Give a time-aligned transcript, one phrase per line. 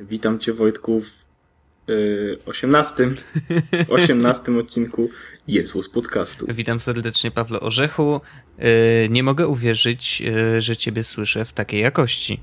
[0.00, 1.28] Witam Cię Wojtku w
[1.90, 3.10] y, 18,
[3.86, 5.08] w 18 odcinku
[5.48, 6.46] Jesus Podcastu.
[6.48, 8.20] Witam serdecznie Pawle Orzechu.
[8.58, 8.64] Yy,
[9.10, 12.40] nie mogę uwierzyć, yy, że Ciebie słyszę w takiej jakości.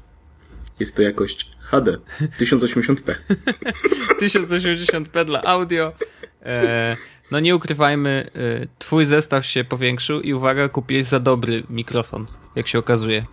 [0.79, 1.97] Jest to jakość HD
[2.39, 3.15] 1080p.
[4.21, 5.93] 1080p dla audio.
[6.41, 6.47] Yy,
[7.31, 8.31] no nie ukrywajmy,
[8.79, 13.23] Twój zestaw się powiększył i uwaga, kupiłeś za dobry mikrofon, jak się okazuje.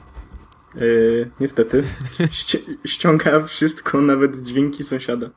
[0.77, 1.85] Yy, niestety.
[2.31, 5.31] Ści ściąga wszystko, nawet dźwięki sąsiada.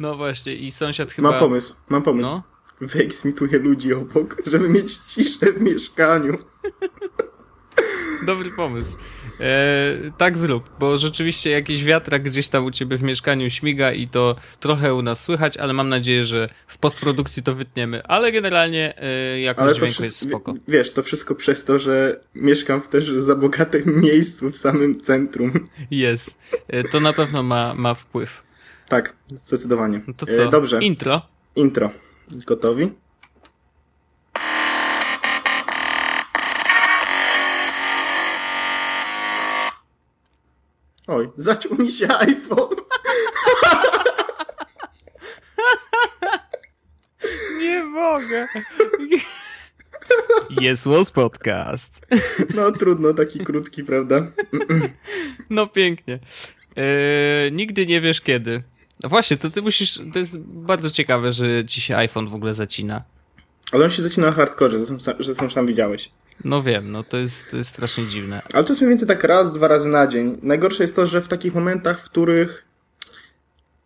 [0.00, 1.30] No właśnie, i sąsiad chyba.
[1.30, 2.30] Mam pomysł, mam pomysł.
[2.30, 2.42] No?
[2.80, 6.38] Wyeksmituję ludzi obok, żeby mieć ciszę w mieszkaniu.
[8.26, 8.96] Dobry pomysł.
[9.40, 14.08] E, tak zrób, bo rzeczywiście jakiś wiatrak gdzieś tam u ciebie w mieszkaniu śmiga i
[14.08, 18.02] to trochę u nas słychać, ale mam nadzieję, że w postprodukcji to wytniemy.
[18.02, 20.54] Ale generalnie e, jakość ale dźwięku jest spoko.
[20.68, 25.52] Wiesz, to wszystko przez to, że mieszkam w też za bogatym miejscu w samym centrum.
[25.90, 26.38] Jest.
[26.68, 28.42] E, to na pewno ma, ma wpływ.
[28.88, 30.00] Tak, zdecydowanie.
[30.16, 30.42] To co?
[30.42, 30.78] E, dobrze.
[30.82, 31.22] Intro.
[31.56, 31.90] Intro.
[32.46, 32.90] Gotowi?
[41.10, 42.76] Oj, zaciął mi się iPhone.
[47.60, 48.48] Nie mogę.
[50.60, 52.06] Jest Was Podcast.
[52.54, 54.26] No trudno, taki krótki, prawda?
[55.50, 56.18] No pięknie.
[56.76, 58.62] Eee, nigdy nie wiesz kiedy.
[59.02, 60.00] No właśnie, to ty musisz.
[60.12, 63.02] To jest bardzo ciekawe, że ci się iPhone w ogóle zacina.
[63.72, 64.78] Ale on się zacina na hardcore,
[65.18, 66.10] że sam, sam widziałeś.
[66.44, 68.42] No wiem, no to jest, to jest strasznie dziwne.
[68.52, 70.38] Ale to jest mniej więcej tak raz, dwa razy na dzień.
[70.42, 72.64] Najgorsze jest to, że w takich momentach, w których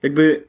[0.03, 0.45] jakby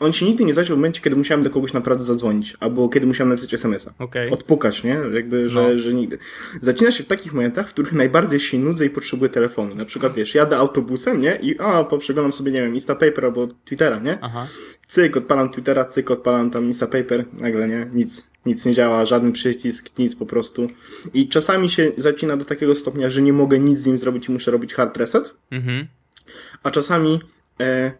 [0.00, 3.06] on się nigdy nie zaczął w momencie, kiedy musiałem do kogoś naprawdę zadzwonić, albo kiedy
[3.06, 4.04] musiałem napisać SMS-a.
[4.04, 4.30] Okay.
[4.30, 4.98] Odpukać, nie?
[5.14, 5.78] Jakby, że, no.
[5.78, 6.18] że nigdy.
[6.60, 9.74] Zaczyna się w takich momentach, w których najbardziej się nudzę i potrzebuję telefonu.
[9.74, 11.38] Na przykład, wiesz, jadę autobusem, nie?
[11.42, 14.18] I a, poprzeglądam sobie, nie wiem, Instapaper albo Twittera, nie?
[14.20, 14.46] Aha.
[14.88, 17.90] Cyk, odpalam Twittera, cyk, odpalam tam Instapaper, nagle, nie?
[17.94, 20.68] Nic, nic nie działa, żaden przycisk, nic po prostu.
[21.14, 24.32] I czasami się zacina do takiego stopnia, że nie mogę nic z nim zrobić i
[24.32, 25.34] muszę robić hard reset.
[25.50, 25.86] Mhm.
[26.62, 27.20] A czasami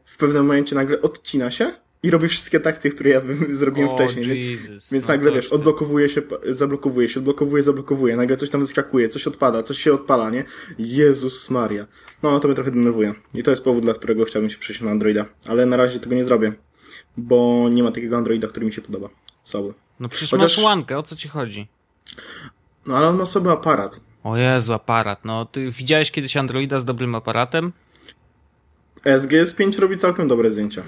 [0.05, 1.72] w pewnym momencie nagle odcina się
[2.03, 4.50] i robi wszystkie takty, które ja zrobiłem oh, wcześniej.
[4.53, 4.91] Jesus.
[4.93, 9.27] Więc no nagle, wiesz, odblokowuje się, zablokowuje się, odblokowuje, zablokowuje, nagle coś tam wyskakuje, coś
[9.27, 10.44] odpada, coś się odpala, nie?
[10.78, 11.87] Jezus Maria.
[12.22, 13.15] No, to mnie trochę denerwuje.
[13.34, 15.25] I to jest powód, dla którego chciałbym się przejść na Androida.
[15.47, 16.53] Ale na razie tego nie zrobię,
[17.17, 19.09] bo nie ma takiego Androida, który mi się podoba.
[19.44, 19.75] Słaby.
[20.00, 20.56] No przecież Chociaż...
[20.56, 21.69] masz łankę, o co ci chodzi?
[22.87, 24.00] No, ale on ma sobie aparat.
[24.25, 25.25] O Jezu, aparat.
[25.25, 27.73] No, ty widziałeś kiedyś Androida z dobrym aparatem?
[29.19, 30.83] SGS 5 robi całkiem dobre zdjęcia.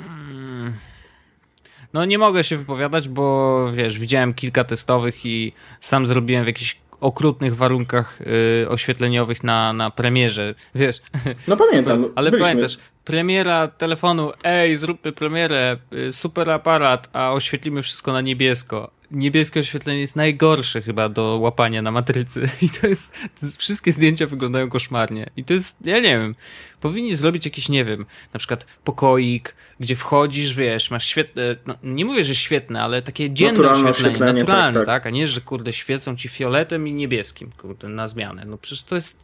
[1.93, 6.81] No nie mogę się wypowiadać, bo wiesz, widziałem kilka testowych i sam zrobiłem w jakichś
[7.01, 8.19] okrutnych warunkach
[8.62, 11.03] y, oświetleniowych na, na premierze, wiesz.
[11.49, 11.97] No pamiętam.
[11.99, 12.51] Super, ale byliśmy.
[12.51, 19.60] pamiętasz, premiera telefonu, ej, zróbmy premierę, y, super aparat, a oświetlimy wszystko na niebiesko niebieskie
[19.60, 22.48] oświetlenie jest najgorsze chyba do łapania na matrycy.
[22.62, 25.30] I to jest, to jest, wszystkie zdjęcia wyglądają koszmarnie.
[25.36, 26.34] I to jest, ja nie wiem,
[26.80, 32.04] powinni zrobić jakiś, nie wiem, na przykład pokoik, gdzie wchodzisz, wiesz, masz świetne, no, nie
[32.04, 35.02] mówię, że świetne, ale takie dzienne naturalne oświetlenie, oświetlenie naturalne, tak, tak.
[35.02, 38.82] tak, a nie, że kurde świecą ci fioletem i niebieskim, kurde, na zmianę, no przecież
[38.82, 39.19] to jest,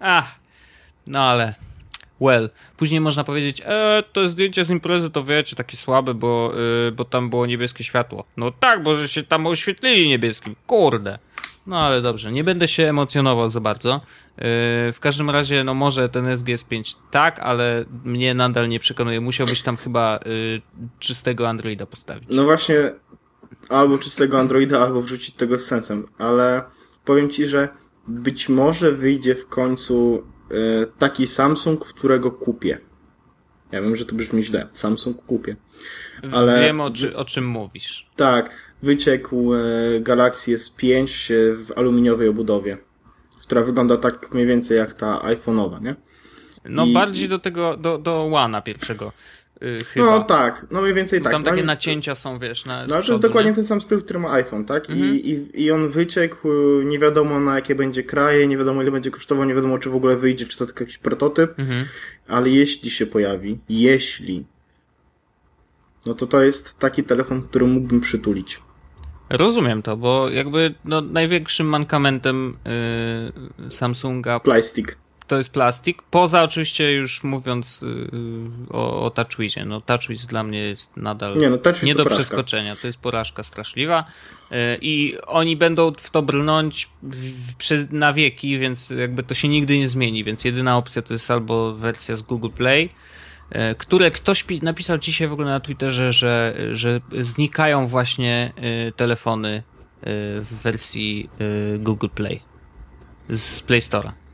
[0.00, 0.34] ach,
[1.06, 1.54] no ale
[2.20, 2.50] well.
[2.76, 6.52] Później można powiedzieć, e, to zdjęcie z imprezy to wiecie, takie słabe, bo,
[6.88, 8.24] y, bo tam było niebieskie światło.
[8.36, 10.56] No tak, bo że się tam oświetlili niebieskim.
[10.66, 11.18] Kurde.
[11.66, 13.94] No ale dobrze, nie będę się emocjonował za bardzo.
[13.96, 14.42] Y,
[14.92, 19.20] w każdym razie, no może ten SGS5 tak, ale mnie nadal nie przekonuje.
[19.20, 20.60] Musiałbyś tam chyba y,
[20.98, 22.28] czystego Androida postawić.
[22.30, 22.76] No właśnie,
[23.68, 26.62] albo czystego Androida, albo wrzucić tego z sensem, ale
[27.04, 27.68] powiem ci, że
[28.08, 30.22] być może wyjdzie w końcu
[30.98, 32.78] taki Samsung, którego kupię.
[33.72, 34.68] Ja wiem, że to brzmi źle.
[34.72, 35.56] Samsung kupię.
[36.32, 36.60] Ale...
[36.60, 38.06] Wiem, o, czy, o czym mówisz.
[38.16, 38.74] Tak.
[38.82, 39.60] Wyciekł e,
[40.00, 42.78] Galaxy S5 w aluminiowej obudowie,
[43.40, 45.94] która wygląda tak mniej więcej jak ta iPhone'owa, nie?
[46.64, 46.92] No I...
[46.92, 49.12] bardziej do tego, do, do One'a pierwszego.
[49.60, 50.06] Yy, chyba.
[50.06, 51.32] No tak, no mniej więcej tak.
[51.32, 53.54] Tam takie no, nacięcia są, wiesz, na No to jest dokładnie nie?
[53.54, 54.90] ten sam styl, który ma iPhone, tak?
[54.90, 55.14] Mhm.
[55.14, 56.48] I, i, I on wyciekł,
[56.84, 59.94] nie wiadomo na jakie będzie kraje, nie wiadomo ile będzie kosztował, nie wiadomo czy w
[59.94, 61.84] ogóle wyjdzie, czy to tylko jakiś prototyp, mhm.
[62.28, 64.44] ale jeśli się pojawi, jeśli,
[66.06, 68.60] no to to jest taki telefon, który mógłbym przytulić.
[69.30, 72.56] Rozumiem to, bo jakby no, największym mankamentem
[73.60, 74.40] yy, Samsunga...
[74.40, 74.96] Plastik
[75.28, 76.02] to jest plastik.
[76.02, 79.64] Poza oczywiście już mówiąc yy, o, o TouchWizie.
[79.64, 82.22] No TouchWiz dla mnie jest nadal nie, no, nie do porażka.
[82.22, 82.76] przeskoczenia.
[82.76, 84.04] To jest porażka straszliwa.
[84.50, 89.78] Yy, I oni będą w to brnąć w, na wieki, więc jakby to się nigdy
[89.78, 90.24] nie zmieni.
[90.24, 92.88] Więc jedyna opcja to jest albo wersja z Google Play,
[93.50, 99.62] e, które ktoś napisał dzisiaj w ogóle na Twitterze, że, że znikają właśnie e, telefony
[100.40, 101.30] w wersji
[101.78, 102.40] Google Play
[103.28, 104.27] z Play Store'a.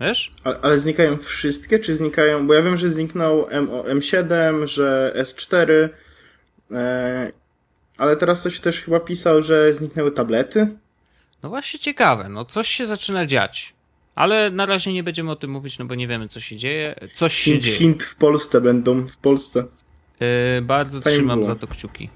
[0.00, 0.32] Wiesz?
[0.44, 2.46] Ale, ale, znikają wszystkie, czy znikają?
[2.46, 5.88] Bo ja wiem, że zniknął M, M7, że S4,
[6.70, 7.32] e,
[7.98, 10.68] ale teraz coś też chyba pisał, że zniknęły tablety.
[11.42, 13.72] No właśnie ciekawe, no coś się zaczyna dziać.
[14.14, 16.94] Ale na razie nie będziemy o tym mówić, no bo nie wiemy co się dzieje.
[17.14, 17.76] Coś się hint, dzieje.
[17.76, 19.64] Hint w Polsce będą, w Polsce.
[20.20, 21.46] Yy, bardzo Fajnie trzymam było.
[21.46, 22.10] za to kciuki.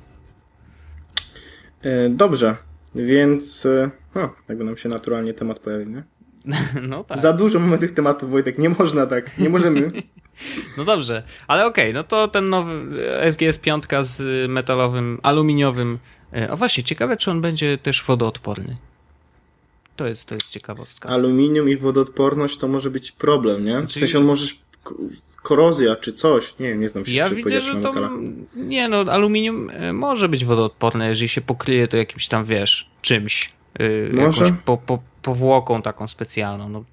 [1.83, 2.57] Yy, dobrze,
[2.95, 6.03] więc e, o, jakby nam się naturalnie temat pojawił, nie?
[6.91, 7.19] No tak.
[7.19, 9.91] Za dużo mamy tych tematów, Wojtek, nie można tak, nie możemy.
[10.77, 12.73] No dobrze, ale okej, okay, no to ten nowy
[13.31, 15.99] SGS 5 z metalowym, aluminiowym.
[16.51, 18.75] O właśnie, ciekawe czy on będzie też wodoodporny.
[19.97, 21.09] To jest, to jest ciekawostka.
[21.09, 23.81] Aluminium i wodoodporność to może być problem, nie?
[23.81, 24.47] W sensie on może
[25.43, 26.59] korozja czy coś.
[26.59, 27.93] Nie wiem, nie znam się Ja widzę, że to.
[28.57, 33.53] Nie, no, aluminium e, może być wodoodporne, jeżeli się pokryje to jakimś tam, wiesz, czymś.
[33.79, 34.45] Yy, może?
[34.45, 36.69] Jakąś po, po, powłoką taką specjalną.
[36.69, 36.85] No,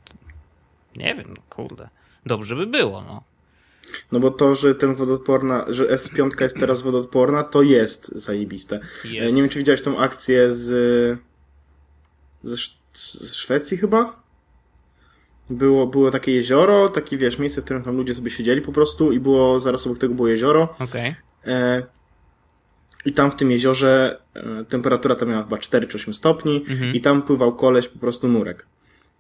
[0.96, 1.90] nie wiem, no, kurde.
[2.26, 3.24] Dobrze by było, no.
[4.12, 8.80] No bo to, że ten wodoodporna, że S5 jest teraz wodoodporna, to jest zajebiste.
[9.04, 9.36] Jest.
[9.36, 11.20] Nie wiem, czy widziałeś tą akcję z,
[12.44, 12.58] ze
[12.94, 14.24] z Szwecji chyba.
[15.50, 19.12] Było, było takie jezioro, takie wiesz, miejsce, w którym tam ludzie sobie siedzieli po prostu
[19.12, 20.76] i było, zaraz obok tego było jezioro.
[20.80, 21.16] Okej.
[21.42, 21.97] Okay.
[23.08, 26.94] I tam w tym jeziorze e, temperatura tam miała chyba 4 czy 8 stopni mhm.
[26.96, 28.66] i tam pływał koleś po prostu nurek.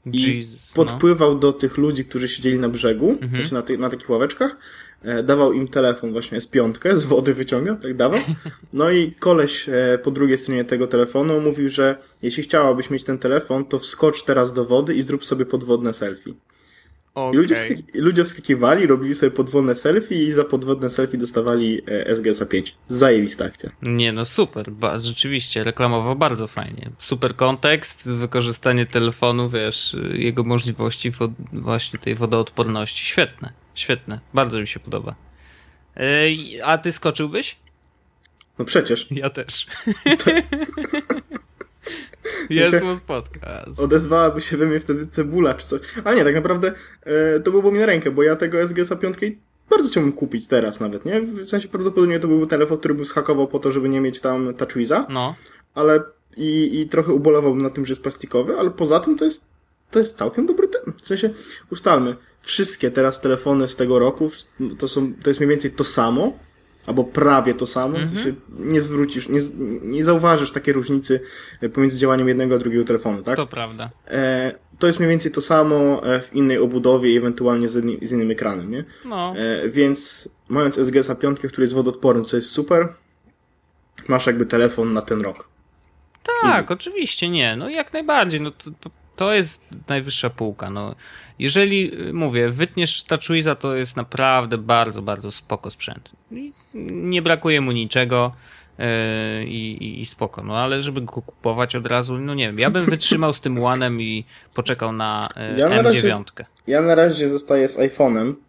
[0.06, 0.86] I Jesus, no.
[0.86, 1.40] podpływał no.
[1.40, 3.44] do tych ludzi, którzy siedzieli na brzegu, mhm.
[3.52, 4.58] na, ty, na takich ławeczkach
[5.04, 8.20] E, dawał im telefon właśnie z piątkę, z wody wyciągał, tak dawał.
[8.74, 13.18] No i koleś e, po drugiej stronie tego telefonu mówił, że jeśli chciałabyś mieć ten
[13.18, 16.34] telefon, to wskocz teraz do wody i zrób sobie podwodne selfie.
[17.18, 17.34] Okay.
[17.34, 22.16] I ludzie, wskaki ludzie wskakiwali, robili sobie podwodne selfie i za podwodne selfie dostawali e,
[22.16, 22.76] SGS-a 5.
[22.88, 23.70] Zajebista akcja.
[23.82, 24.72] Nie no, super.
[24.72, 26.90] Ba rzeczywiście, reklamował bardzo fajnie.
[27.00, 31.12] Super kontekst, wykorzystanie telefonu, wiesz, jego możliwości
[31.54, 33.06] właśnie tej wodoodporności.
[33.06, 33.54] Świetne.
[33.76, 35.16] Świetne, bardzo mi się podoba.
[36.64, 37.58] A ty skoczyłbyś?
[38.60, 39.08] No przecież.
[39.12, 39.68] Ja też.
[40.06, 41.47] Jest
[42.84, 43.80] mu podcast.
[43.80, 45.82] Odezwałaby się we mnie wtedy cebula czy coś.
[46.04, 46.74] Ale nie, tak naprawdę
[47.04, 49.18] e, to byłoby mi na rękę, bo ja tego SGS-a 5
[49.70, 51.22] bardzo chciałbym kupić teraz nawet, nie?
[51.22, 54.54] W sensie prawdopodobnie to byłby telefon, który by schakował po to, żeby nie mieć tam
[54.54, 55.06] TouchWiza.
[55.10, 55.36] No.
[55.74, 56.04] Ale
[56.38, 59.48] i, i trochę ubolewałbym na tym, że jest plastikowy, ale poza tym to jest
[59.92, 60.94] to jest całkiem dobry ten.
[61.02, 61.30] W sensie,
[61.72, 64.30] ustalmy, wszystkie teraz telefony z tego roku
[64.80, 66.40] to, są, to jest mniej więcej to samo,
[66.88, 67.98] albo prawie to samo.
[67.98, 68.68] Sensie mhm.
[68.74, 69.40] nie zwrócisz, nie,
[69.82, 71.20] nie zauważysz takiej różnicy
[71.74, 73.36] pomiędzy działaniem jednego a drugiego telefonu, tak?
[73.36, 73.90] To prawda.
[74.08, 77.98] E, to jest mniej więcej to samo e, w innej obudowie i ewentualnie z, innym,
[78.02, 78.84] z innym ekranem, nie?
[79.06, 79.34] No.
[79.38, 82.94] E, więc mając SGS A5, który jest wodoodporny, co jest super,
[84.08, 85.50] masz jakby telefon na ten rok.
[86.42, 87.56] Tak, oczywiście, nie.
[87.56, 88.42] No jak najbardziej.
[88.42, 88.72] No to,
[89.18, 90.70] to jest najwyższa półka.
[90.70, 90.96] No,
[91.40, 96.12] jeżeli, y, mówię, wytniesz TouchWiza, to jest naprawdę bardzo, bardzo spoko sprzęt.
[96.74, 98.32] Nie brakuje mu niczego
[98.78, 98.86] yy,
[99.46, 100.44] i, i spoko.
[100.44, 103.56] No, ale żeby go kupować od razu, no nie wiem, ja bym wytrzymał z tym
[103.56, 104.24] One'em i
[104.56, 105.84] poczekał na yy, ja M9.
[105.84, 106.18] razie,
[106.68, 108.47] ja na razie zostaję z iPhone'em, Y,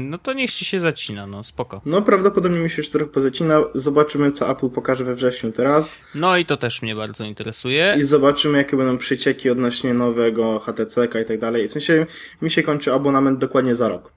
[0.00, 1.80] no to niech ci się zacina, no spoko.
[1.86, 3.60] No prawdopodobnie mi się już trochę pozacina.
[3.74, 5.98] Zobaczymy, co Apple pokaże we wrześniu teraz.
[6.14, 7.96] No i to też mnie bardzo interesuje.
[7.98, 11.68] I zobaczymy, jakie będą przycieki odnośnie nowego HTC i tak dalej.
[11.68, 12.06] W sensie
[12.42, 14.12] mi się kończy abonament dokładnie za rok.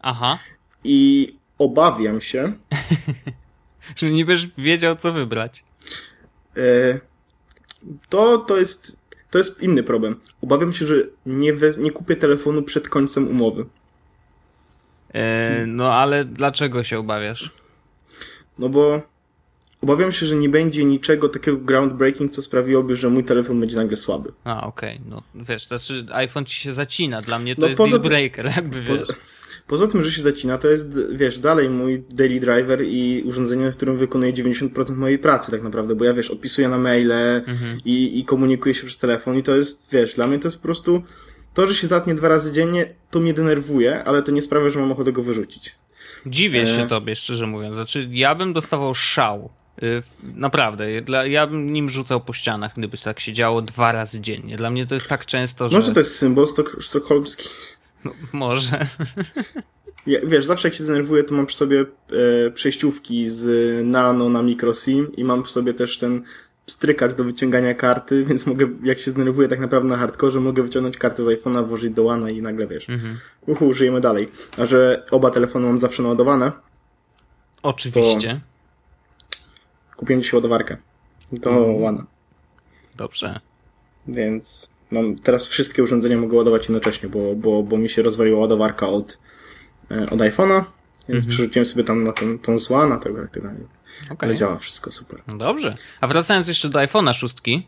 [0.00, 0.38] Aha.
[0.84, 2.52] I obawiam się...
[3.96, 5.64] że nie będziesz wiedział, co wybrać.
[6.56, 7.00] Y,
[8.08, 9.08] to, to jest...
[9.30, 10.20] To jest inny problem.
[10.42, 10.94] Obawiam się, że
[11.26, 13.66] nie, we, nie kupię telefonu przed końcem umowy.
[15.14, 17.50] E, no ale dlaczego się obawiasz?
[18.58, 19.02] No bo
[19.82, 23.96] obawiam się, że nie będzie niczego takiego groundbreaking, co sprawiłoby, że mój telefon będzie nagle
[23.96, 24.32] słaby.
[24.44, 24.96] A, okej.
[24.96, 25.10] Okay.
[25.10, 27.20] No wiesz, to znaczy iPhone ci się zacina.
[27.20, 29.00] Dla mnie to no, jest deal breaker, jakby wiesz.
[29.00, 29.14] Poza,
[29.66, 33.76] poza, tym, że się zacina, to jest, wiesz, dalej mój daily driver i urządzenie, w
[33.76, 37.12] którym wykonuję 90% mojej pracy tak naprawdę, bo ja, wiesz, odpisuję na maile
[37.46, 37.80] mhm.
[37.84, 40.62] i, i komunikuję się przez telefon i to jest, wiesz, dla mnie to jest po
[40.62, 41.02] prostu
[41.54, 44.78] to, że się zatnie dwa razy dziennie, to mnie denerwuje, ale to nie sprawia, że
[44.78, 45.74] mam ochotę go wyrzucić.
[46.26, 46.88] Dziwię się e...
[46.88, 47.76] tobie, szczerze mówiąc.
[47.76, 49.50] Znaczy, ja bym dostawał szał.
[49.82, 50.02] Y,
[50.34, 50.86] naprawdę.
[51.28, 54.56] Ja bym nim rzucał po ścianach, gdyby tak się działo dwa razy dziennie.
[54.56, 55.76] Dla mnie to jest tak często, że...
[55.76, 56.46] Może to jest symbol
[56.80, 57.48] sztokholmski?
[58.04, 58.86] No, może.
[60.06, 61.80] Ja, wiesz, zawsze jak się zdenerwuję, to mam przy sobie
[62.46, 63.46] e, przejściówki z
[63.86, 66.22] nano na microSIM i mam przy sobie też ten
[66.68, 70.98] strykacz do wyciągania karty, więc mogę, jak się zdenerwuję tak naprawdę na hardkorze, mogę wyciągnąć
[70.98, 72.90] kartę z iPhone'a, włożyć do łana i nagle wiesz.
[72.90, 73.18] Mhm.
[73.46, 74.28] Uhu, żyjemy dalej.
[74.58, 76.52] A że oba telefony mam zawsze naładowane,
[77.62, 78.40] Oczywiście.
[79.96, 80.76] kupiłem dzisiaj ładowarkę
[81.32, 81.82] do Mhm.
[81.82, 82.06] łana.
[82.96, 83.40] Dobrze.
[84.08, 88.88] Więc mam teraz wszystkie urządzenia mogę ładować jednocześnie, bo, bo, bo mi się rozwaliła ładowarka
[88.88, 89.18] od,
[89.90, 90.64] e, od iPhone'a,
[91.08, 93.77] więc przerzuciłem sobie tam na ten, tą z łana, tak dalej, tak dalej.
[94.04, 94.16] Okej.
[94.20, 95.22] Ale działa wszystko super.
[95.26, 95.76] No dobrze.
[96.00, 97.60] A wracając jeszcze do iPhone'a 6, yy,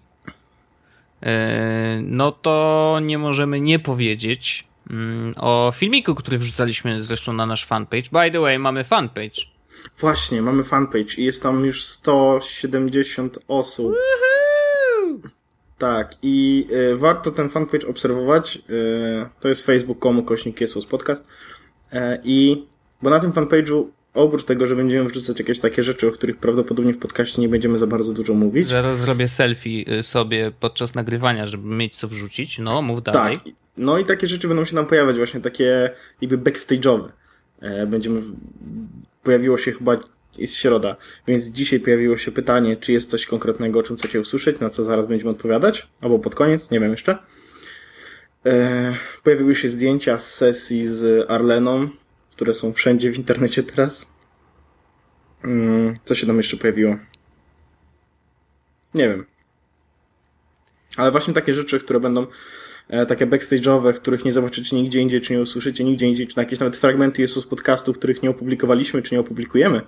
[2.03, 8.11] no to nie możemy nie powiedzieć mm, o filmiku, który wrzucaliśmy zresztą na nasz fanpage.
[8.13, 9.41] By the way, mamy fanpage.
[9.99, 13.95] Właśnie, mamy fanpage i jest tam już 170 osób.
[15.79, 18.57] Tak, i y, warto ten fanpage obserwować.
[18.57, 18.61] Y,
[19.41, 21.29] to jest facebook.com kośnik Jesus podcast.
[21.93, 22.67] Y, I
[23.03, 26.93] bo na tym fanpage'u oprócz tego, że będziemy wrzucać jakieś takie rzeczy, o których prawdopodobnie
[26.93, 28.69] w podcaście nie będziemy za bardzo dużo mówić.
[28.69, 32.59] Zaraz zrobię selfie y, sobie podczas nagrywania, żeby mieć co wrzucić.
[32.59, 33.37] No, mów dalej.
[33.37, 33.55] Tak.
[33.77, 35.91] No i takie rzeczy będą się tam pojawiać, właśnie takie
[36.21, 37.09] jakby backstage'owe.
[37.61, 38.23] E, Będziemy.
[39.23, 39.97] Pojawiło się chyba.
[40.39, 44.61] Jest środa, więc dzisiaj pojawiło się pytanie, czy jest coś konkretnego, o czym chcecie usłyszeć,
[44.61, 47.19] na co zaraz będziemy odpowiadać, albo pod koniec, nie wiem jeszcze.
[48.47, 51.89] E, pojawiły się zdjęcia z sesji z Arleną,
[52.41, 54.13] które są wszędzie w internecie teraz.
[55.45, 56.97] Mm, Co się tam jeszcze pojawiło?
[58.95, 59.27] Nie wiem.
[60.97, 62.27] Ale właśnie takie rzeczy, które będą
[62.89, 66.43] e, takie backstage'owe, których nie zobaczycie nigdzie indziej, czy nie usłyszycie nigdzie indziej, czy na
[66.43, 69.81] jakieś nawet fragmenty jest z podcastu, których nie opublikowaliśmy, czy nie opublikujemy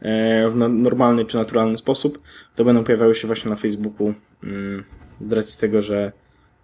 [0.00, 2.22] e, w normalny czy naturalny sposób,
[2.56, 4.84] to będą pojawiały się właśnie na Facebooku mm,
[5.20, 6.12] z racji tego, że,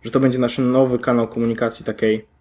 [0.03, 2.36] że to będzie nasz nowy kanał komunikacji takiej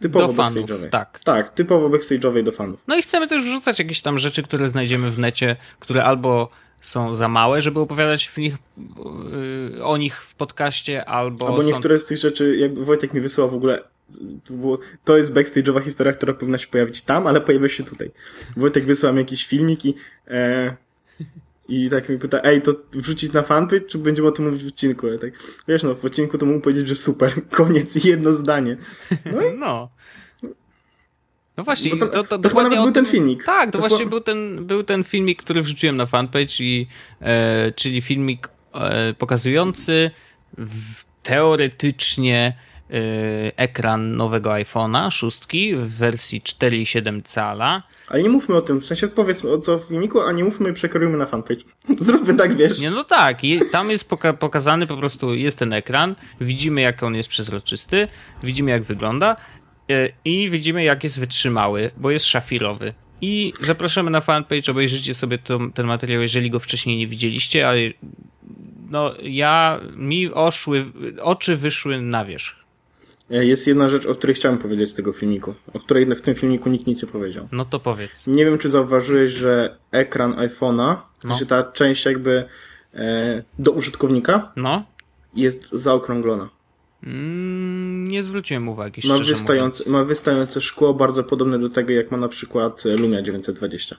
[0.00, 0.88] typowo Do fanów, backstage'owej.
[0.90, 1.20] tak.
[1.24, 2.82] Tak, typowo backstage'owej do fanów.
[2.88, 6.48] No i chcemy też wrzucać jakieś tam rzeczy, które znajdziemy w necie, które albo
[6.80, 8.54] są za małe, żeby opowiadać w nich,
[9.74, 11.68] yy, o nich w podcaście, albo, Albo są...
[11.68, 13.82] niektóre z tych rzeczy, jakby Wojtek mi wysyłał w ogóle,
[14.44, 18.10] to, było, to jest backstage'owa historia, która powinna się pojawić tam, ale pojawia się tutaj.
[18.56, 19.94] Wojtek wysłał mi jakiś filmik i,
[20.28, 20.76] e,
[21.68, 24.68] i tak mi pyta, ej, to wrzucić na fanpage, czy będziemy o tym mówić w
[24.68, 25.06] odcinku?
[25.06, 25.30] Ja tak,
[25.68, 28.76] wiesz, no, w odcinku to mógł powiedzieć, że super, koniec, jedno zdanie.
[29.32, 29.88] No i No.
[31.56, 33.44] No właśnie, to- to, to, dokładnie nawet był ten filmik.
[33.44, 36.86] Tak, to, właśnie był, ten, był ten filmik, który wrzuciłem na fanpage, i,
[37.20, 40.10] e, czyli filmik e, pokazujący
[40.58, 42.56] w, teoretycznie
[43.56, 45.40] ekran nowego iPhone'a 6
[45.76, 47.82] w wersji 4,7 cala.
[48.08, 50.70] ale nie mówmy o tym, w sensie powiedzmy o co w filmiku, a nie mówmy
[50.70, 51.60] i przekierujmy na fanpage.
[51.98, 52.78] Zróbmy tak, wiesz.
[52.78, 57.02] Nie, no tak, i tam jest poka- pokazany po prostu, jest ten ekran, widzimy jak
[57.02, 58.08] on jest przezroczysty,
[58.42, 59.36] widzimy jak wygląda
[59.90, 62.92] e, i widzimy jak jest wytrzymały, bo jest szafirowy.
[63.20, 67.80] I zapraszamy na fanpage, obejrzyjcie sobie to, ten materiał, jeżeli go wcześniej nie widzieliście, ale
[68.90, 72.63] no ja, mi oszły, oczy wyszły na wierzch.
[73.34, 76.34] E, Jest jedna rzecz, o której chciałem powiedzieć z tego filmiku, o której w tym
[76.34, 77.48] filmiku nikt nic nie powiedział.
[77.52, 78.26] No to powiedz.
[78.26, 81.34] Nie wiem, czy zauważyłeś, że ekran iPhone'a, No.
[81.38, 82.44] że ta część jakby
[82.94, 84.84] e, do użytkownika No,
[85.34, 86.48] jest zaokrąglona.
[87.02, 92.16] mm, nie zwróciłem uwagi, Ma, wystające, ma wystające szkło bardzo podobne do tego, jak ma
[92.16, 93.96] na przykład e, Lumia 920.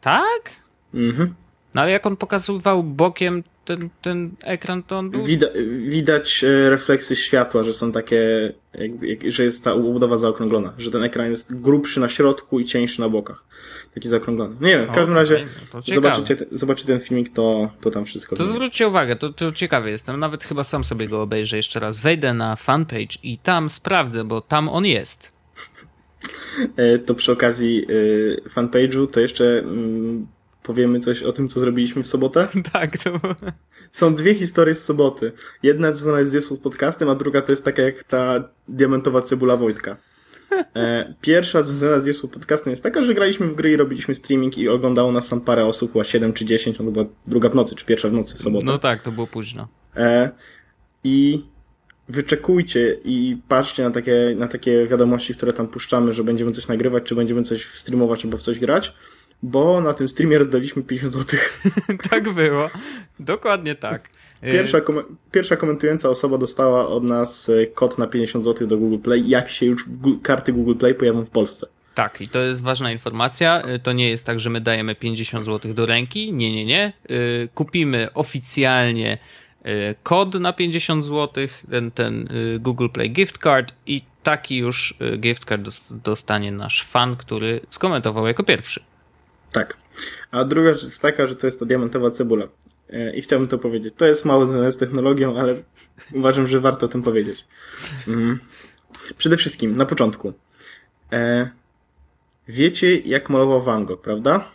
[0.00, 0.50] Tak?
[0.94, 1.34] Mhm.
[1.74, 3.42] No ale jak on pokazywał bokiem
[3.76, 5.46] ten, ten ekran, to on był Wida
[5.88, 10.90] widać e, refleksy światła, że są takie, jakby, jak, że jest ta obudowa zaokrąglona, że
[10.90, 13.44] ten ekran jest grubszy na środku i cieńszy na bokach.
[13.94, 14.56] Taki zaokrąglony.
[14.60, 18.46] Nie wiem, w każdym razie no zobaczycie, zobaczycie ten filmik, to, to tam wszystko To
[18.46, 20.20] zwróćcie uwagę, to, to ciekawy jestem.
[20.20, 21.98] Nawet chyba sam sobie go obejrzę jeszcze raz.
[21.98, 25.32] Wejdę na fanpage i tam sprawdzę, bo tam on jest.
[26.76, 27.86] E, to przy okazji
[28.44, 30.26] e, fanpage'u, to jeszcze mm,
[30.62, 32.48] powiemy coś o tym, co zrobiliśmy w sobotę.
[32.72, 33.20] tak, to
[33.90, 35.32] Są dwie historie z soboty.
[35.62, 39.96] Jedna związana jest z podcastem, a druga to jest taka jak ta diamentowa cebula Wojtka.
[40.76, 44.58] E, pierwsza związana z Jezus podcastem jest taka, że graliśmy w gry i robiliśmy streaming
[44.58, 47.54] i oglądało nas tam parę osób, chyba 7 czy 10, no to była druga w
[47.54, 48.66] nocy, czy pierwsza w nocy w sobotę.
[48.66, 49.68] No tak, to było późno.
[49.96, 50.30] E,
[51.04, 51.44] I
[52.08, 57.04] wyczekujcie i patrzcie na takie, na takie wiadomości, które tam puszczamy, że będziemy coś nagrywać,
[57.04, 58.94] czy będziemy coś streamować, albo w coś grać,
[59.42, 61.40] bo na tym streamie rozdaliśmy 50 zł.
[62.10, 62.70] tak było.
[63.20, 64.08] Dokładnie tak.
[64.42, 64.96] Pierwsza, kom
[65.32, 69.50] pierwsza komentująca osoba dostała od nas e, kod na 50 zł do Google Play, jak
[69.50, 69.84] się już
[70.22, 71.66] karty Google Play pojawią w Polsce.
[71.94, 73.62] Tak, i to jest ważna informacja.
[73.68, 76.32] Y, To nie jest tak, że my dajemy 50 zł do ręki.
[76.32, 76.92] Nie, nie, nie.
[77.10, 79.18] Y, Kupimy oficjalnie
[79.66, 79.68] y,
[80.02, 85.18] kod na 50 zł, ten, ten y, Google Play Gift Card i taki już y,
[85.18, 88.82] gift card dos- dostanie nasz fan, który skomentował jako pierwszy.
[89.52, 89.76] Tak.
[90.30, 92.48] A druga rzecz jest taka, że to jest to diamentowa cebula.
[92.90, 93.94] E, I chciałbym to powiedzieć.
[93.96, 95.54] To jest mało związane z technologią, ale
[96.12, 97.44] uważam, że warto o tym powiedzieć.
[98.08, 98.38] Mhm.
[99.18, 100.32] Przede wszystkim, na początku.
[101.12, 101.50] E,
[102.48, 104.50] wiecie, jak malował Van Gogh, prawda?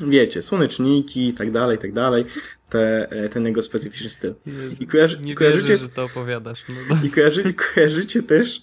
[0.00, 2.24] Wiecie, słoneczniki i tak dalej, i tak dalej.
[2.68, 4.34] Te, e, ten jego specyficzny styl.
[4.80, 6.64] I kojarzy, Nie kojarzycie, wierzę, że to opowiadasz.
[6.68, 8.62] No, i kojarzy, kojarzycie też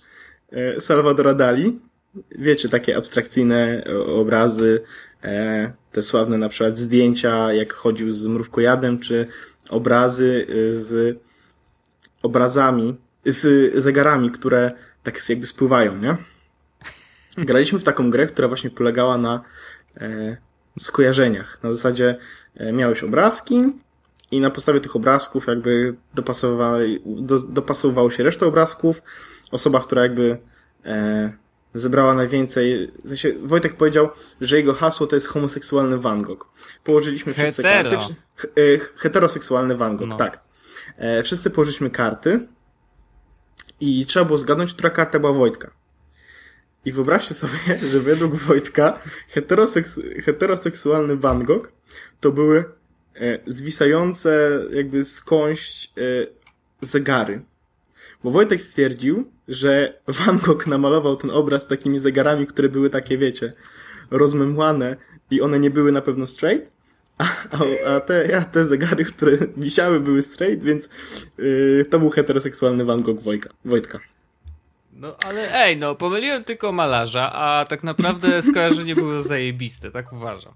[0.52, 1.80] e, Salvadora Dali?
[2.32, 4.82] Wiecie, takie abstrakcyjne e, obrazy,
[5.24, 9.28] e, te sławne na przykład zdjęcia, jak chodził z mrówkojadem, czy
[9.70, 11.20] obrazy e, z
[12.24, 12.96] obrazami,
[13.26, 14.72] z zegarami, które
[15.04, 16.18] tak jakby spływają, nie?
[17.38, 19.42] Graliśmy w taką grę, która właśnie polegała na
[20.80, 21.64] skojarzeniach.
[21.64, 22.16] Na zasadzie
[22.74, 23.74] miałeś obrazki
[24.32, 29.02] i na podstawie tych obrazków jakby dopasowały, do, dopasowywało się reszta obrazków.
[29.52, 30.38] Osoba, która jakby
[30.86, 31.34] e,
[31.76, 32.92] zebrała najwięcej.
[33.04, 34.10] W sensie Wojtek powiedział,
[34.42, 36.46] że jego hasło to jest homoseksualny Van Gogh.
[36.84, 37.90] Położyliśmy wszyscy Hetero.
[37.90, 38.14] karty.
[38.48, 40.18] E, heteroseksualny Van Gogh, No.
[40.18, 40.44] tak.
[40.98, 42.48] E, wszyscy położyliśmy karty
[43.80, 45.72] i trzeba było zgadnąć, która karta była Wojtka.
[46.86, 47.54] I wyobraźcie sobie,
[47.92, 51.72] że według Wojtka heteroseks heteroseksualny Van Gogh
[52.20, 52.66] to były
[53.16, 55.92] e, zwisające jakby skądś e,
[56.82, 57.42] zegary.
[58.24, 63.54] Bo Wojtek stwierdził, że Van Gogh namalował ten obraz takimi zegarami, które były takie, wiecie,
[64.12, 64.98] rozmemłane
[65.32, 66.72] i one nie były na pewno straight,
[67.18, 67.26] a,
[67.96, 70.90] a, te, a te zegary, które wisiały, były straight, więc
[71.38, 74.00] yy, to był heteroseksualny Van Gogh Wojka, Wojtka.
[74.94, 80.54] no ale ej, no pomyliłem tylko malarza, a tak naprawdę skojarzenie było zajebiste, tak uważam.